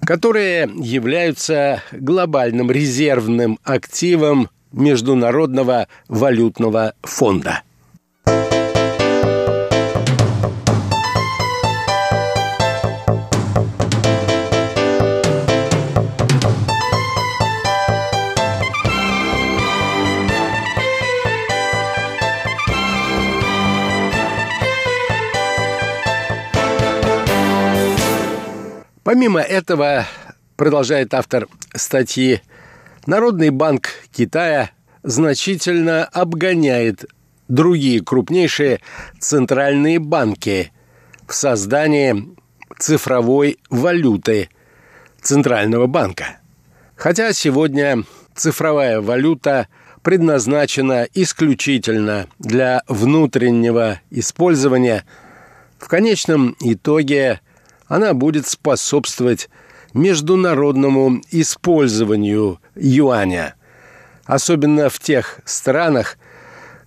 [0.00, 7.64] которые являются глобальным резервным активом Международного валютного фонда.
[29.26, 30.06] Помимо этого,
[30.56, 32.42] продолжает автор статьи,
[33.06, 34.70] Народный банк Китая
[35.02, 37.06] значительно обгоняет
[37.48, 38.78] другие крупнейшие
[39.18, 40.70] центральные банки
[41.26, 42.36] в создании
[42.78, 44.48] цифровой валюты
[45.20, 46.38] Центрального банка.
[46.94, 48.04] Хотя сегодня
[48.36, 49.66] цифровая валюта
[50.02, 55.04] предназначена исключительно для внутреннего использования,
[55.80, 57.40] в конечном итоге
[57.88, 59.48] она будет способствовать
[59.94, 63.54] международному использованию юаня,
[64.24, 66.18] особенно в тех странах,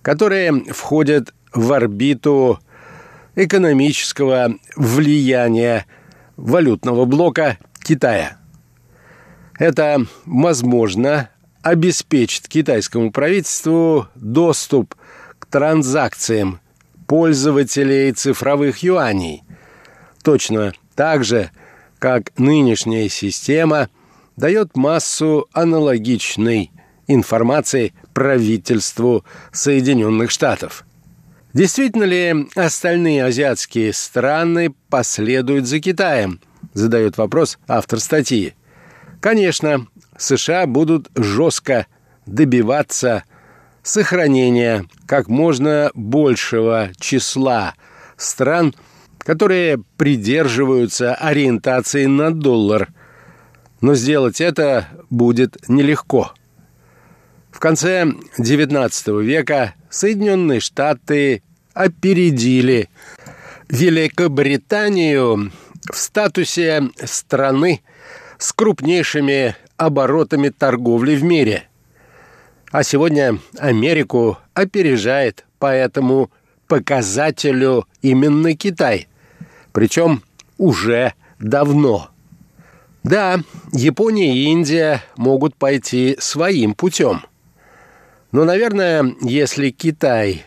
[0.02, 2.60] которые входят в орбиту
[3.34, 5.86] экономического влияния
[6.36, 8.36] валютного блока Китая.
[9.58, 11.30] Это, возможно,
[11.62, 14.94] обеспечит китайскому правительству доступ
[15.38, 16.60] к транзакциям
[17.06, 19.42] пользователей цифровых юаней,
[20.22, 21.50] точно так же,
[21.98, 23.88] как нынешняя система
[24.36, 26.72] дает массу аналогичной
[27.06, 30.84] информации правительству Соединенных Штатов.
[31.54, 36.38] Действительно ли остальные азиатские страны последуют за Китаем?
[36.74, 38.52] Задает вопрос автор статьи.
[39.22, 39.86] Конечно,
[40.18, 41.86] США будут жестко
[42.26, 43.24] добиваться
[43.82, 47.72] сохранения как можно большего числа
[48.18, 48.74] стран–
[49.20, 52.88] которые придерживаются ориентации на доллар.
[53.80, 56.32] Но сделать это будет нелегко.
[57.50, 58.06] В конце
[58.38, 61.42] XIX века Соединенные Штаты
[61.74, 62.88] опередили
[63.68, 65.52] Великобританию
[65.90, 67.82] в статусе страны
[68.38, 71.64] с крупнейшими оборотами торговли в мире.
[72.70, 76.30] А сегодня Америку опережает по этому
[76.68, 79.08] показателю именно Китай
[79.72, 80.22] причем
[80.58, 82.10] уже давно.
[83.02, 83.40] Да,
[83.72, 87.22] Япония и Индия могут пойти своим путем.
[88.32, 90.44] Но, наверное, если Китай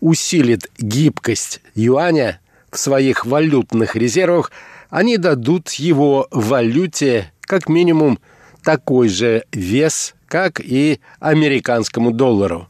[0.00, 2.40] усилит гибкость юаня
[2.70, 4.52] в своих валютных резервах,
[4.90, 8.18] они дадут его валюте как минимум
[8.62, 12.68] такой же вес, как и американскому доллару.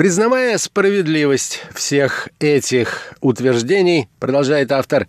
[0.00, 5.08] Признавая справедливость всех этих утверждений, продолжает автор,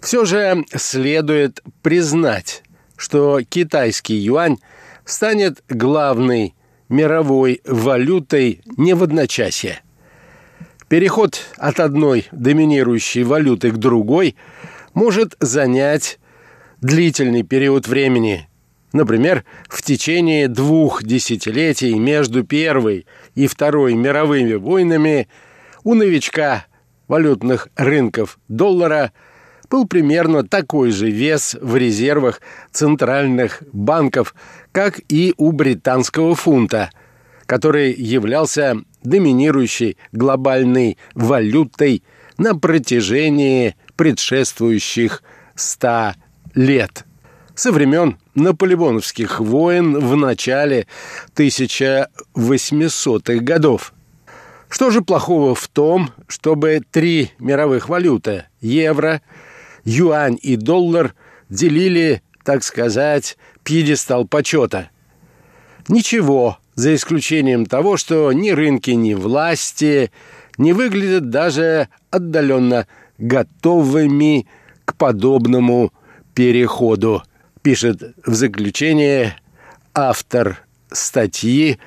[0.00, 2.64] все же следует признать,
[2.96, 4.58] что китайский юань
[5.04, 6.56] станет главной
[6.88, 9.80] мировой валютой не в одночасье.
[10.88, 14.34] Переход от одной доминирующей валюты к другой
[14.92, 16.18] может занять
[16.80, 18.48] длительный период времени.
[18.92, 23.06] Например, в течение двух десятилетий между Первой
[23.36, 25.28] и Второй мировыми войнами
[25.84, 26.66] у новичка
[27.06, 29.12] валютных рынков доллара
[29.70, 32.40] был примерно такой же вес в резервах
[32.72, 34.34] центральных банков,
[34.72, 36.90] как и у британского фунта,
[37.46, 42.02] который являлся доминирующей глобальной валютой
[42.38, 45.22] на протяжении предшествующих
[45.54, 46.16] ста
[46.54, 47.04] лет.
[47.54, 50.86] Со времен наполеоновских войн в начале
[51.34, 53.92] 1800-х годов.
[54.68, 59.22] Что же плохого в том, чтобы три мировых валюты– евро,
[59.84, 61.14] юань и доллар–
[61.48, 64.90] делили, так сказать, пьедестал почета?
[65.88, 70.10] Ничего, за исключением того, что ни рынки, ни власти
[70.58, 72.86] не выглядят даже отдаленно
[73.18, 74.46] готовыми
[74.84, 75.92] к подобному
[76.34, 77.22] переходу,
[77.66, 79.36] пишет в заключение
[79.92, 81.80] автор статьи,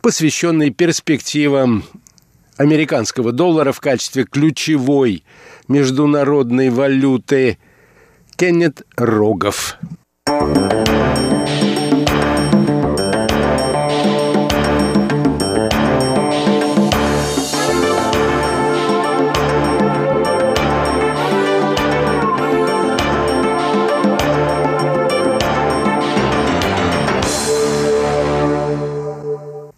[0.00, 1.84] посвященной перспективам
[2.56, 5.22] американского доллара в качестве ключевой
[5.68, 7.58] международной валюты
[8.34, 9.78] Кеннет Рогов.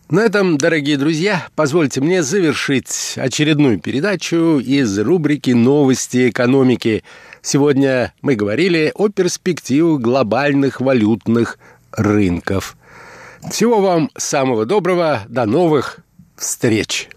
[0.09, 7.03] На этом, дорогие друзья, позвольте мне завершить очередную передачу из рубрики «Новости экономики».
[7.43, 11.59] Сегодня мы говорили о перспективах глобальных валютных
[11.91, 12.77] рынков.
[13.51, 15.99] Всего вам самого доброго, до новых
[16.37, 17.09] встреч!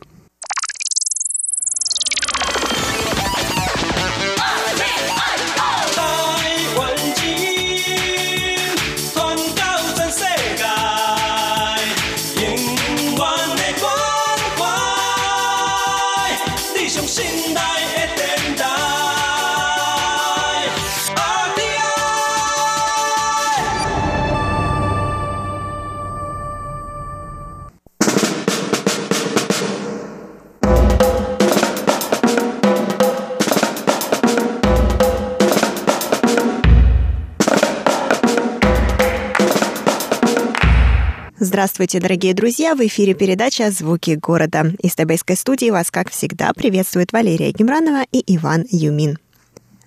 [41.41, 42.75] Здравствуйте, дорогие друзья!
[42.75, 44.73] В эфире передача «Звуки города».
[44.83, 49.17] Из Табейской студии вас, как всегда, приветствует Валерия Гемранова и Иван Юмин.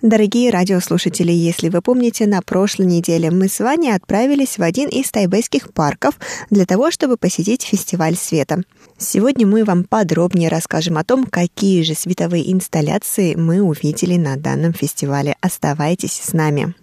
[0.01, 5.11] Дорогие радиослушатели, если вы помните, на прошлой неделе мы с вами отправились в один из
[5.11, 6.15] тайбэйских парков
[6.49, 8.63] для того, чтобы посетить фестиваль света.
[8.97, 14.73] Сегодня мы вам подробнее расскажем о том, какие же световые инсталляции мы увидели на данном
[14.73, 15.35] фестивале.
[15.39, 16.73] Оставайтесь с нами.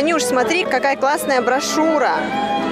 [0.00, 2.14] Ванюш, смотри, какая классная брошюра.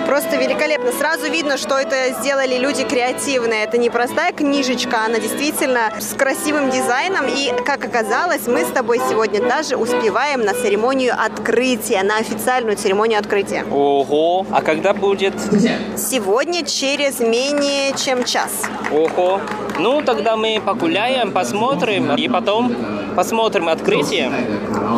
[0.08, 0.90] Просто великолепно.
[0.90, 3.64] Сразу видно, что это сделали люди креативные.
[3.64, 7.26] Это не простая книжечка, она действительно с красивым дизайном.
[7.26, 13.18] И, как оказалось, мы с тобой сегодня даже успеваем на церемонию открытия, на официальную церемонию
[13.18, 13.66] открытия.
[13.70, 14.46] Ого!
[14.50, 15.34] А когда будет?
[15.98, 18.62] Сегодня через менее чем час.
[18.90, 19.42] Ого!
[19.78, 22.74] Ну, тогда мы погуляем, посмотрим, и потом
[23.14, 24.32] посмотрим открытие.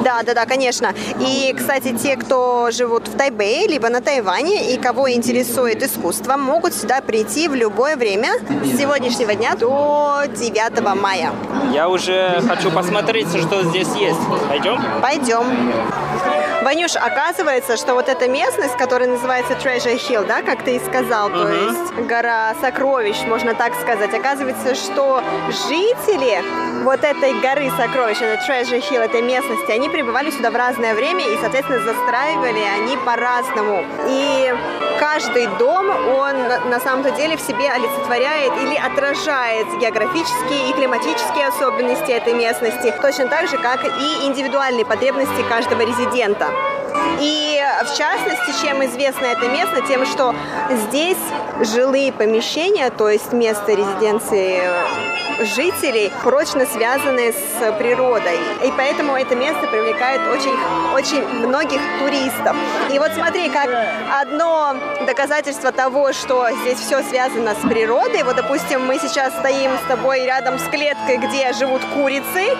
[0.04, 0.94] Да, да, да, конечно.
[1.20, 6.74] И, кстати, те, кто живут в Тайбэе, либо на Тайване, и кого интересует искусство, могут
[6.74, 8.32] сюда прийти в любое время
[8.64, 11.32] с сегодняшнего дня до 9 мая.
[11.72, 14.20] Я уже хочу посмотреть, что здесь есть.
[14.48, 14.80] Пойдем?
[15.00, 15.72] Пойдем.
[16.62, 21.30] Ванюш, оказывается, что вот эта местность, которая называется Treasure Hill, да, как ты и сказал,
[21.30, 21.42] uh-huh.
[21.42, 25.22] то есть гора сокровищ, можно так сказать, оказывается, что
[25.68, 26.42] жители
[26.84, 31.24] вот этой горы сокровищ, это Treasure Hill, этой местности, они прибывали сюда в разное время
[31.26, 33.82] и, соответственно, застраивали они по-разному.
[34.06, 34.54] И
[34.98, 36.36] каждый дом, он
[36.70, 43.28] на самом-то деле в себе олицетворяет или отражает географические и климатические особенности этой местности, точно
[43.28, 46.48] так же, как и индивидуальные потребности каждого резидента.
[47.20, 50.34] И в частности, чем известно это место, тем, что
[50.88, 51.18] здесь
[51.60, 54.62] жилые помещения, то есть место резиденции
[55.44, 58.36] жителей прочно связаны с природой.
[58.64, 60.56] И поэтому это место привлекает очень,
[60.94, 62.56] очень многих туристов.
[62.92, 63.68] И вот смотри, как
[64.20, 64.74] одно
[65.06, 68.22] доказательство того, что здесь все связано с природой.
[68.22, 72.56] Вот, допустим, мы сейчас стоим с тобой рядом с клеткой, где живут курицы.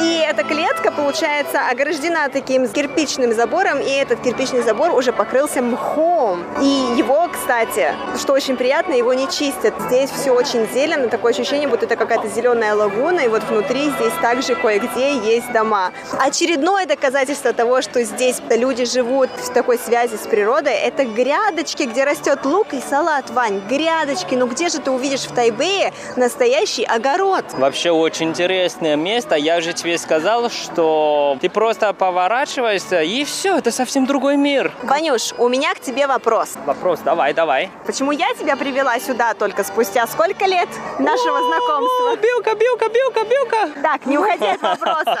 [0.00, 6.44] И эта клетка, получается, ограждена таким кирпичным забором, и этот кирпичный забор уже покрылся мхом.
[6.60, 9.74] И его, кстати, что очень приятно, его не чистят.
[9.88, 14.12] Здесь все очень зелено, такое ощущение, будто это какая-то зеленая лагуна, и вот внутри здесь
[14.20, 15.92] также кое-где есть дома.
[16.18, 22.04] Очередное доказательство того, что здесь люди живут в такой связи с природой, это грядочки, где
[22.04, 23.60] растет лук и салат, Вань.
[23.68, 27.44] Грядочки, ну где же ты увидишь в Тайбэе настоящий огород?
[27.54, 29.34] Вообще очень интересное место.
[29.34, 34.72] Я же тебе сказал, что ты просто поворачиваешься, и все, это совсем другой мир.
[34.82, 36.50] Ванюш, у меня к тебе вопрос.
[36.66, 37.70] Вопрос, давай, давай.
[37.86, 40.68] Почему я тебя привела сюда только спустя сколько лет
[40.98, 42.16] нашего знакомства?
[42.22, 43.80] Билка, билка, билка, билка.
[43.82, 45.18] Так, не уходи от вопроса.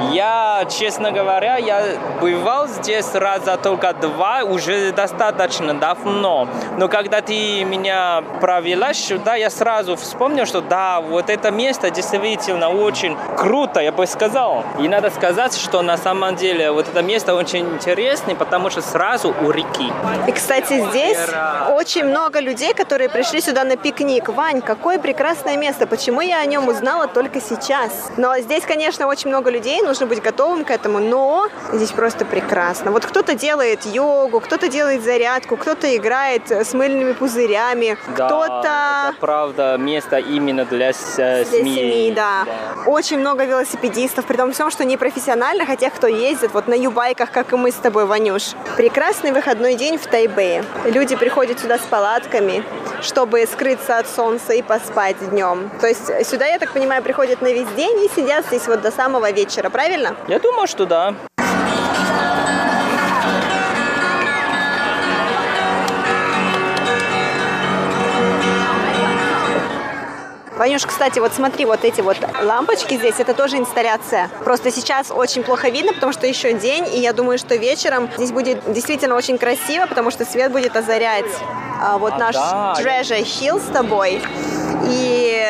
[0.12, 6.48] Я, честно говоря, я бывал здесь раза только два, уже достаточно давно.
[6.78, 12.70] Но когда ты меня провела сюда, я сразу вспомнил, что да, вот это место действительно
[12.70, 14.64] очень круто, я бы сказал.
[14.78, 19.34] И надо сказать, что на самом деле вот это место очень интересное, потому что сразу
[19.42, 19.92] у реки.
[20.26, 21.18] И, кстати, здесь
[21.70, 24.28] очень много людей, которые пришли сюда на пикник.
[24.28, 25.86] Вань, какое прекрасное место.
[25.86, 28.10] Почему я о нем узнала только сейчас?
[28.16, 32.90] Но здесь, конечно, очень много людей, нужно быть готовым к этому, но здесь просто прекрасно.
[32.90, 39.14] Вот кто-то делает йогу, кто-то делает зарядку, кто-то играет с мыльными пузырями, Да, кто-то...
[39.20, 41.74] правда место именно для, Для семьи.
[41.74, 42.44] семьи, да.
[42.86, 46.74] Очень много велосипедистов, при том всем, что не профессиональных, а тех, кто ездит вот на
[46.80, 48.54] юбайках, как и мы с тобой, Ванюш.
[48.76, 50.64] Прекрасный выходной день в Тайбэе.
[50.86, 52.64] Люди приходят сюда с палатками,
[53.02, 55.70] чтобы скрыться от солнца и поспать днем.
[55.80, 58.90] То есть сюда, я так понимаю, приходят на весь день и сидят здесь вот до
[58.90, 60.16] самого вечера, правильно?
[60.28, 61.14] Я думаю, что да.
[70.60, 74.28] Ванюш, кстати, вот смотри, вот эти вот лампочки здесь, это тоже инсталляция.
[74.44, 78.30] Просто сейчас очень плохо видно, потому что еще день, и я думаю, что вечером здесь
[78.30, 81.24] будет действительно очень красиво, потому что свет будет озарять
[81.80, 82.74] а, вот А, наш да.
[82.78, 84.20] Treasure Hill с тобой.
[84.86, 85.42] И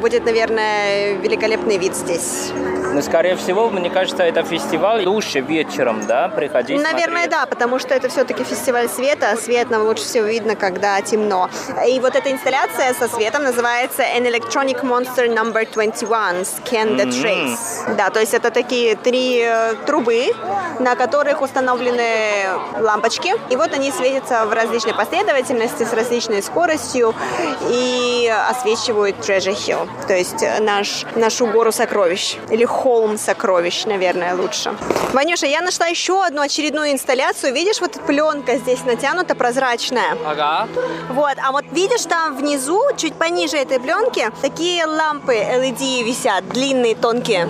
[0.00, 2.50] будет, наверное, великолепный вид здесь.
[2.96, 7.30] Но, скорее всего, мне кажется, это фестиваль лучше вечером, да, приходить Наверное, смотреть.
[7.30, 11.50] да, потому что это все-таки фестиваль света, а свет нам лучше всего видно, когда темно.
[11.86, 17.94] И вот эта инсталляция со светом называется An Electronic Monster Number 21 Scan the Trace.
[17.98, 20.28] Да, то есть это такие три э, трубы,
[20.80, 22.46] на которых установлены
[22.80, 27.14] лампочки, и вот они светятся в различной последовательности, с различной скоростью
[27.68, 32.85] и освещивают Treasure Hill, то есть наш, нашу гору сокровищ, или холм
[33.18, 34.74] сокровищ, наверное, лучше.
[35.12, 37.52] Ванюша, я нашла еще одну очередную инсталляцию.
[37.52, 40.16] Видишь, вот пленка здесь натянута, прозрачная.
[40.24, 40.68] Ага.
[41.10, 46.94] Вот, а вот видишь, там внизу, чуть пониже этой пленки, такие лампы LED висят, длинные,
[46.94, 47.48] тонкие.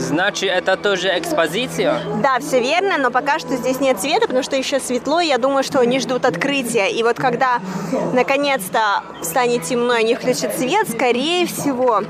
[0.00, 2.00] Значит, это тоже экспозиция?
[2.22, 5.38] Да, все верно, но пока что здесь нет света, потому что еще светло, и я
[5.38, 6.88] думаю, что они ждут открытия.
[6.88, 7.60] И вот когда
[8.12, 12.02] наконец-то станет темно, и они включат свет, скорее всего,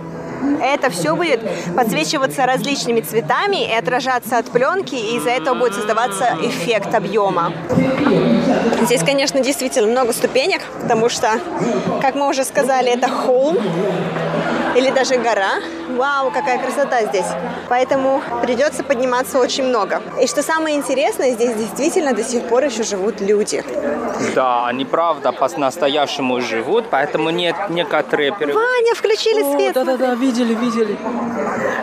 [0.63, 1.41] это все будет
[1.75, 7.53] подсвечиваться различными цветами и отражаться от пленки, и из-за этого будет создаваться эффект объема.
[8.83, 11.41] Здесь, конечно, действительно много ступенек, потому что,
[12.01, 13.59] как мы уже сказали, это холм
[14.77, 15.61] или даже гора.
[15.99, 17.27] Вау, какая красота здесь.
[17.69, 20.01] Поэтому придется подниматься очень много.
[20.23, 23.65] И что самое интересное, здесь действительно до сих пор еще живут люди.
[24.35, 29.75] Да, они правда по-настоящему живут, поэтому нет некоторые пере- Ваня, включили свет.
[29.75, 30.97] Да-да-да, видели, видели.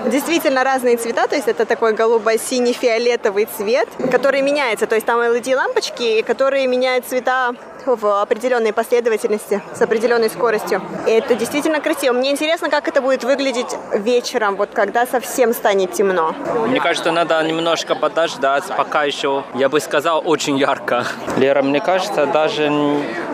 [0.05, 4.85] Действительно разные цвета, то есть это такой голубо-синий-фиолетовый цвет, который меняется.
[4.87, 7.53] То есть там LED-лампочки, которые меняют цвета
[7.85, 10.81] в определенной последовательности, с определенной скоростью.
[11.07, 12.13] И это действительно красиво.
[12.13, 16.35] Мне интересно, как это будет выглядеть вечером, вот когда совсем станет темно.
[16.67, 21.05] Мне кажется, надо немножко подождать, пока еще, я бы сказал, очень ярко.
[21.37, 22.71] Лера, мне кажется, даже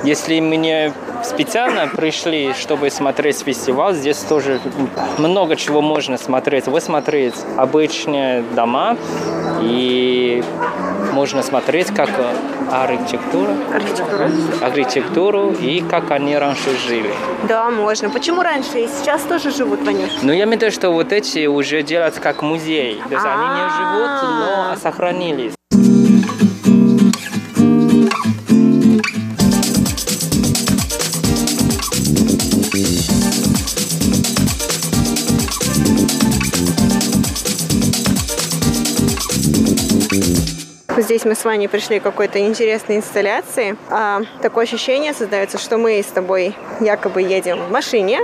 [0.04, 0.94] если мне
[1.24, 3.94] специально пришли, чтобы смотреть фестиваль.
[3.94, 4.60] Здесь тоже
[5.18, 6.68] много чего можно смотреть.
[6.68, 8.98] Вы смотреть обычные дома
[9.62, 10.44] и
[11.14, 12.10] можно смотреть, как
[12.72, 14.32] архитектура, Архитектура.
[14.62, 17.12] Архитектуру и как они раньше жили.
[17.48, 18.10] Да, можно.
[18.10, 20.10] Почему раньше и сейчас тоже живут, Ванюш?
[20.22, 23.02] Но я имею в виду, что вот эти уже делают как музей.
[23.08, 25.54] То есть они не живут, но сохранились.
[41.02, 43.76] Здесь мы с вами пришли к какой-то интересной инсталляции.
[43.90, 48.20] А, такое ощущение создается, что мы с тобой якобы едем в машине,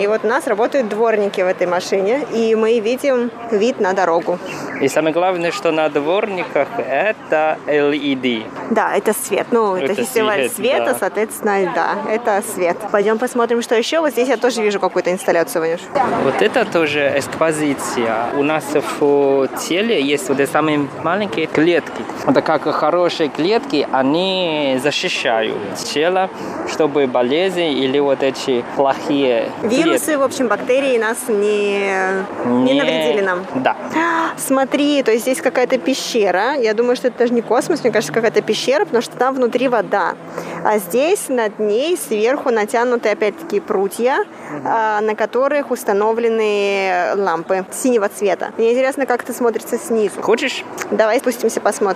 [0.00, 4.40] и вот у нас работают дворники в этой машине, и мы видим вид на дорогу.
[4.80, 8.44] И самое главное, что на дворниках это LED.
[8.70, 9.46] Да, это свет.
[9.52, 10.96] Ну, это, Это фестиваль свет, света, да.
[10.98, 12.76] соответственно, да, это свет.
[12.90, 14.00] Пойдем посмотрим, что еще.
[14.00, 15.80] Вот здесь я тоже вижу какую-то инсталляцию, Ванюш.
[16.24, 18.26] Вот это тоже экспозиция.
[18.36, 18.64] У нас
[19.00, 22.02] в теле есть вот эти самые маленькие клетки.
[22.26, 26.30] Это как хорошие клетки, они защищают тело,
[26.68, 31.90] чтобы болезни или вот эти плохие Вирусы, в общем, бактерии нас не,
[32.44, 33.46] не навредили нам.
[33.54, 33.76] Да.
[34.36, 36.54] Смотри, то есть здесь какая-то пещера.
[36.54, 39.68] Я думаю, что это даже не космос, мне кажется, какая-то пещера, потому что там внутри
[39.68, 40.14] вода.
[40.64, 44.18] А здесь над ней сверху натянуты опять-таки прутья,
[44.64, 48.50] а, на которых установлены лампы синего цвета.
[48.58, 50.20] Мне интересно, как это смотрится снизу.
[50.22, 50.64] Хочешь?
[50.90, 51.95] Давай спустимся, посмотрим.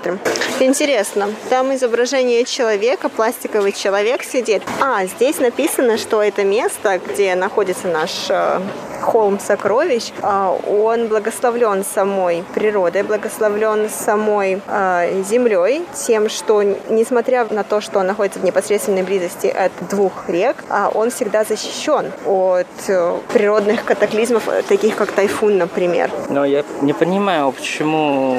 [0.61, 1.29] Интересно.
[1.49, 4.63] Там изображение человека, пластиковый человек сидит.
[4.81, 8.61] А, здесь написано, что это место, где находится наш э,
[9.01, 17.65] холм сокровищ, э, он благословлен самой природой, благословлен самой э, землей, тем, что несмотря на
[17.65, 22.67] то, что он находится в непосредственной близости от двух рек, а он всегда защищен от
[22.89, 26.11] э, природных катаклизмов, таких как тайфун, например.
[26.29, 28.39] Но я не понимаю, почему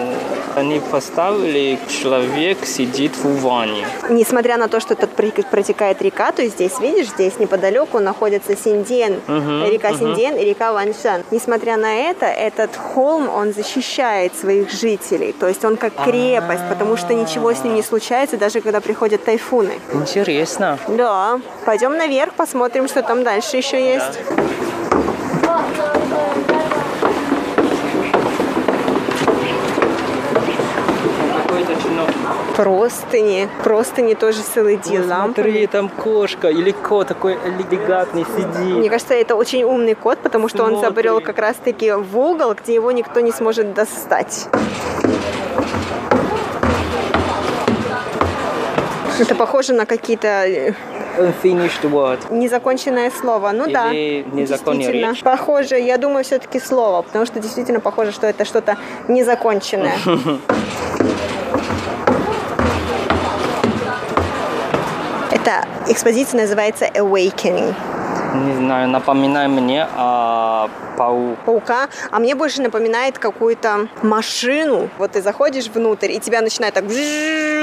[0.55, 1.50] они поставили
[1.87, 3.85] человек сидит в ванне.
[4.09, 9.19] Несмотря на то, что тут протекает река, то есть здесь, видишь, здесь неподалеку находится Синден,
[9.27, 9.99] Мгм, река мгм.
[9.99, 11.23] Синден и река Ваншан.
[11.31, 16.97] Несмотря на это, этот холм, он защищает своих жителей, то есть он как крепость, потому
[16.97, 19.73] что ничего с ним не случается, даже когда приходят тайфуны.
[19.93, 20.77] Интересно.
[20.87, 24.19] Да, пойдем наверх, посмотрим, что там дальше еще есть.
[31.43, 32.09] Какой-то чинок.
[32.61, 35.03] Простыни, простыни тоже целый день.
[35.03, 38.77] Смотри, там кошка или кот такой элегантный сидит.
[38.77, 40.85] Мне кажется, это очень умный кот, потому что он Смотри.
[40.87, 44.47] забрел как раз-таки в угол, где его никто не сможет достать.
[49.19, 50.73] Это похоже на какие-то э,
[51.17, 52.19] Unfinished word.
[52.31, 53.51] незаконченное слово.
[53.53, 55.11] Ну да, Или незаконная действительно.
[55.11, 55.23] речь.
[55.23, 59.97] Похоже, я думаю, все-таки слово, потому что действительно похоже, что это что-то незаконченное.
[65.51, 67.75] Эта экспозиция называется Awakening.
[68.45, 70.69] Не знаю, напоминай мне о
[71.01, 71.35] пау.
[71.45, 74.89] паука, а мне больше напоминает какую-то машину.
[74.97, 76.85] Вот ты заходишь внутрь, и тебя начинает так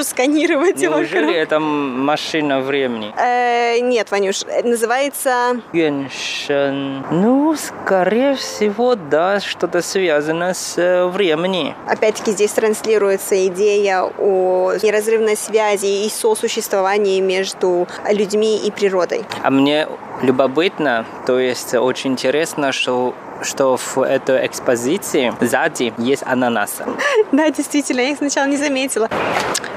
[0.02, 3.12] сканировать Неужели это машина времени?
[3.16, 5.60] Э, нет, Ванюш, это называется...
[5.72, 7.04] Геншен.
[7.10, 11.74] Ну, скорее всего, да, что-то связано с э, временем.
[11.86, 19.24] Опять-таки здесь транслируется идея о неразрывной связи и сосуществовании между людьми и природой.
[19.42, 19.88] А мне
[20.22, 26.84] любопытно, то есть очень интересно, что что в этой экспозиции сзади есть ананасы.
[27.32, 29.08] Да, действительно, я их сначала не заметила.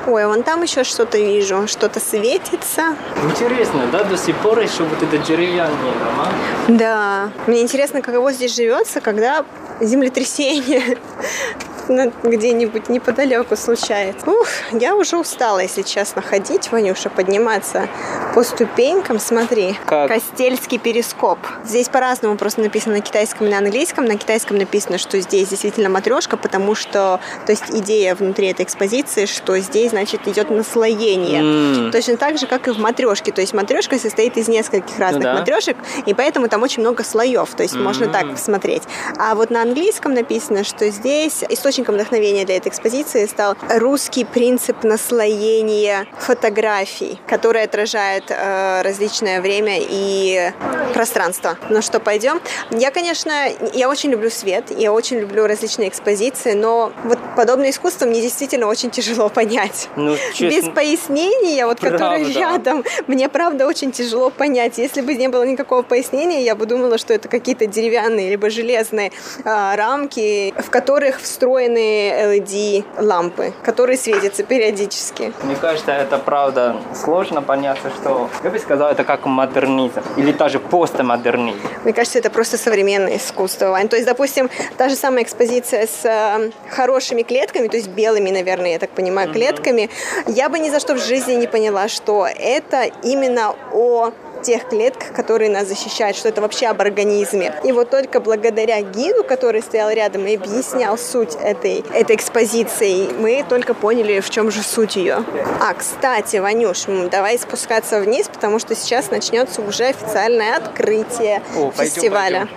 [0.07, 2.95] Ой, вон там еще что-то вижу, что-то светится.
[3.23, 6.27] Интересно, да, до сих пор еще вот это деревянные дома.
[6.67, 7.31] Да.
[7.45, 9.45] Мне интересно, каково здесь живется, когда
[9.79, 10.97] землетрясение
[11.87, 14.29] где-нибудь неподалеку случается.
[14.29, 17.87] Ух, я уже устала, если честно, ходить, Ванюша, подниматься
[18.33, 19.19] по ступенькам.
[19.19, 20.07] Смотри, Как?
[20.09, 21.39] Костельский перископ.
[21.65, 24.05] Здесь по-разному просто написано на китайском и на английском.
[24.05, 29.25] На китайском написано, что здесь действительно матрешка, потому что, то есть идея внутри этой экспозиции,
[29.25, 31.41] что здесь, значит, идет наслоение.
[31.41, 31.91] М.
[31.91, 33.31] Точно так же, как и в матрешке.
[33.31, 35.33] То есть матрешка состоит из нескольких разных да.
[35.35, 37.49] матрешек, и поэтому там очень много слоев.
[37.55, 38.83] То есть можно так посмотреть.
[39.17, 44.25] А вот на английском написано, что здесь источник источником вдохновения для этой экспозиции стал русский
[44.25, 50.51] принцип наслоения фотографий, который отражает э, различное время и
[50.93, 51.57] пространство.
[51.69, 52.39] Ну что, пойдем?
[52.71, 53.31] Я, конечно,
[53.73, 58.67] я очень люблю свет, я очень люблю различные экспозиции, но вот подобное искусство мне действительно
[58.67, 59.89] очень тяжело понять.
[59.95, 60.49] Ну, честно...
[60.49, 64.77] Без пояснения, вот, которые рядом, мне правда очень тяжело понять.
[64.77, 69.11] Если бы не было никакого пояснения, я бы думала, что это какие-то деревянные либо железные
[69.43, 75.33] э, рамки, в которых встроены LED-лампы, которые светятся периодически.
[75.43, 80.59] Мне кажется, это правда сложно понять, что я бы сказал, это как модернизм или даже
[80.59, 81.59] постмодернизм.
[81.83, 83.87] Мне кажется, это просто современное искусство, Вань.
[83.87, 88.71] То есть, допустим, та же самая экспозиция с э, хорошими клетками, то есть белыми, наверное,
[88.71, 89.33] я так понимаю, mm-hmm.
[89.33, 89.89] клетками,
[90.27, 94.11] я бы ни за что в жизни не поняла, что это именно о
[94.41, 97.53] тех клетках, которые нас защищают, что это вообще об организме.
[97.63, 103.45] И вот только благодаря гиду, который стоял рядом и объяснял суть этой, этой экспозиции, мы
[103.47, 105.23] только поняли, в чем же суть ее.
[105.59, 112.47] А, кстати, Ванюш, давай спускаться вниз, потому что сейчас начнется уже официальное открытие О, фестиваля.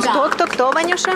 [0.00, 1.12] Кто, кто, кто, Ванюша?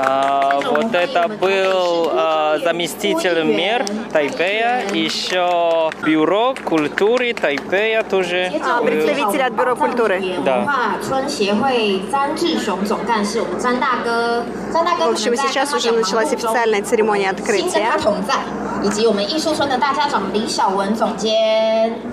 [0.00, 8.37] А, вот это был а, заместитель мэр Тайпея, еще бюро культуры Тайпея тоже.
[8.64, 10.22] А, представитель от бюро культуры?
[10.44, 10.64] Да.
[11.02, 11.12] В
[15.10, 17.88] общем, сейчас уже началась официальная церемония открытия.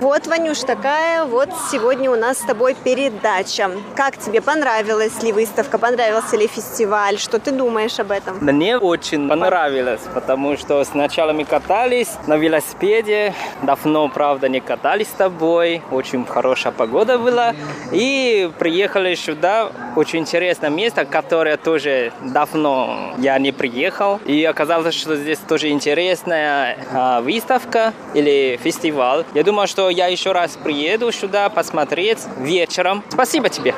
[0.00, 3.70] Вот, Ванюш, такая вот сегодня у нас с тобой передача.
[3.94, 7.18] Как тебе понравилась ли выставка, понравился ли фестиваль?
[7.18, 8.38] Что ты думаешь об этом?
[8.40, 13.32] Мне очень понравилось, потому что сначала мы катались на велосипеде.
[13.62, 15.82] Давно, правда, не катались с тобой.
[15.92, 17.54] Очень хорошая погода была.
[17.92, 19.70] И приехали сюда.
[19.96, 24.20] Очень интересное место, которое тоже давно я не приехал.
[24.26, 29.24] И оказалось, что здесь тоже интересная а, выставка или фестиваль.
[29.34, 33.02] Я думаю, что я еще раз приеду сюда посмотреть вечером.
[33.08, 33.74] Спасибо тебе.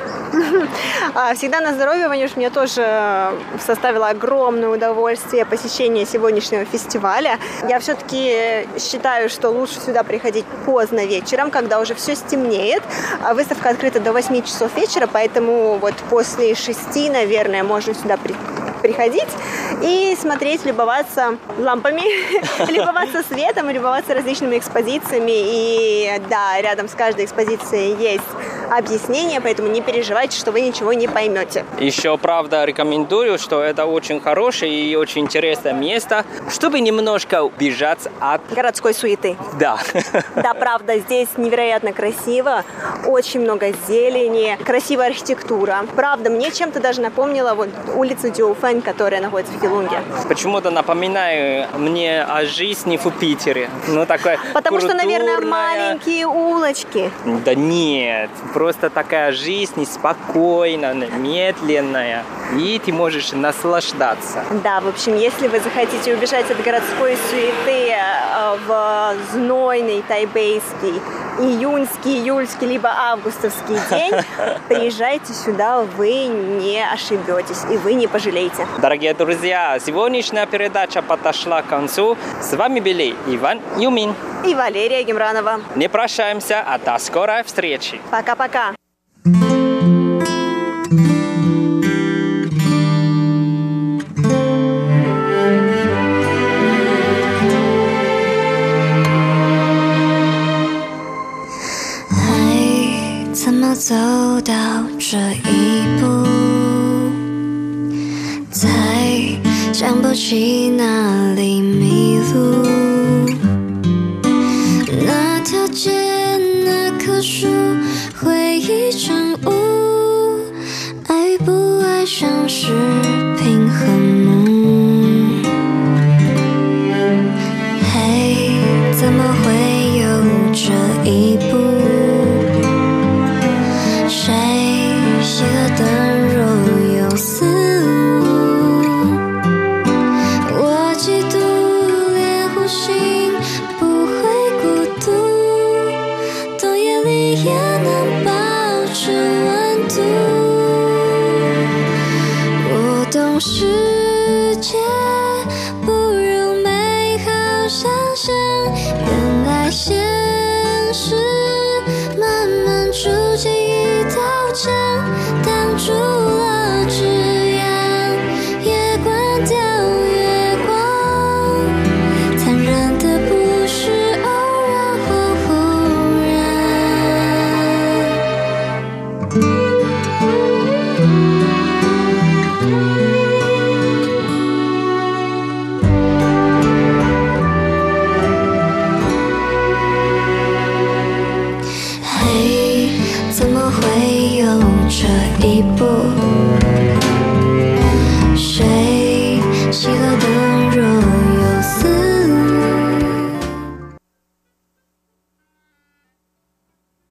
[1.15, 3.31] А, всегда на здоровье, Ванюш, мне тоже
[3.65, 7.39] составило огромное удовольствие посещение сегодняшнего фестиваля.
[7.67, 12.83] Я все-таки считаю, что лучше сюда приходить поздно вечером, когда уже все стемнеет.
[13.23, 18.39] А выставка открыта до 8 часов вечера, поэтому вот после 6, наверное, можно сюда прийти
[18.81, 19.29] приходить
[19.81, 22.03] и смотреть, любоваться лампами,
[22.71, 25.31] любоваться светом, любоваться различными экспозициями.
[25.35, 28.23] И да, рядом с каждой экспозицией есть
[28.69, 31.65] объяснение, поэтому не переживайте, что вы ничего не поймете.
[31.79, 38.41] Еще, правда, рекомендую, что это очень хорошее и очень интересное место, чтобы немножко убежать от...
[38.53, 39.37] Городской суеты.
[39.59, 39.79] Да.
[40.35, 42.63] Да, правда, здесь невероятно красиво,
[43.05, 45.85] очень много зелени, красивая архитектура.
[45.95, 49.97] Правда, мне чем-то даже напомнила вот улицу Дюфен, которая находится в Хилунге.
[50.27, 53.69] Почему-то напоминаю мне о жизни в Питере.
[53.87, 54.99] Ну, такая Потому культурная...
[54.99, 57.11] что, наверное, маленькие улочки.
[57.45, 62.23] Да нет, просто такая жизнь спокойная, медленная,
[62.57, 64.43] и ты можешь наслаждаться.
[64.63, 71.01] Да, в общем, если вы захотите убежать от городской суеты э, в знойный тайбейский
[71.39, 74.13] июньский, июльский, либо августовский день,
[74.67, 78.58] приезжайте сюда, вы не ошибетесь и вы не пожалеете.
[78.81, 82.17] Дорогие друзья, сегодняшняя передача подошла к концу.
[82.41, 84.13] С вами были Иван Юмин
[84.45, 85.61] и Валерия Гемранова.
[85.75, 87.99] Не прощаемся, а до скорой встречи.
[88.11, 88.75] Пока-пока.
[89.25, 89.58] ai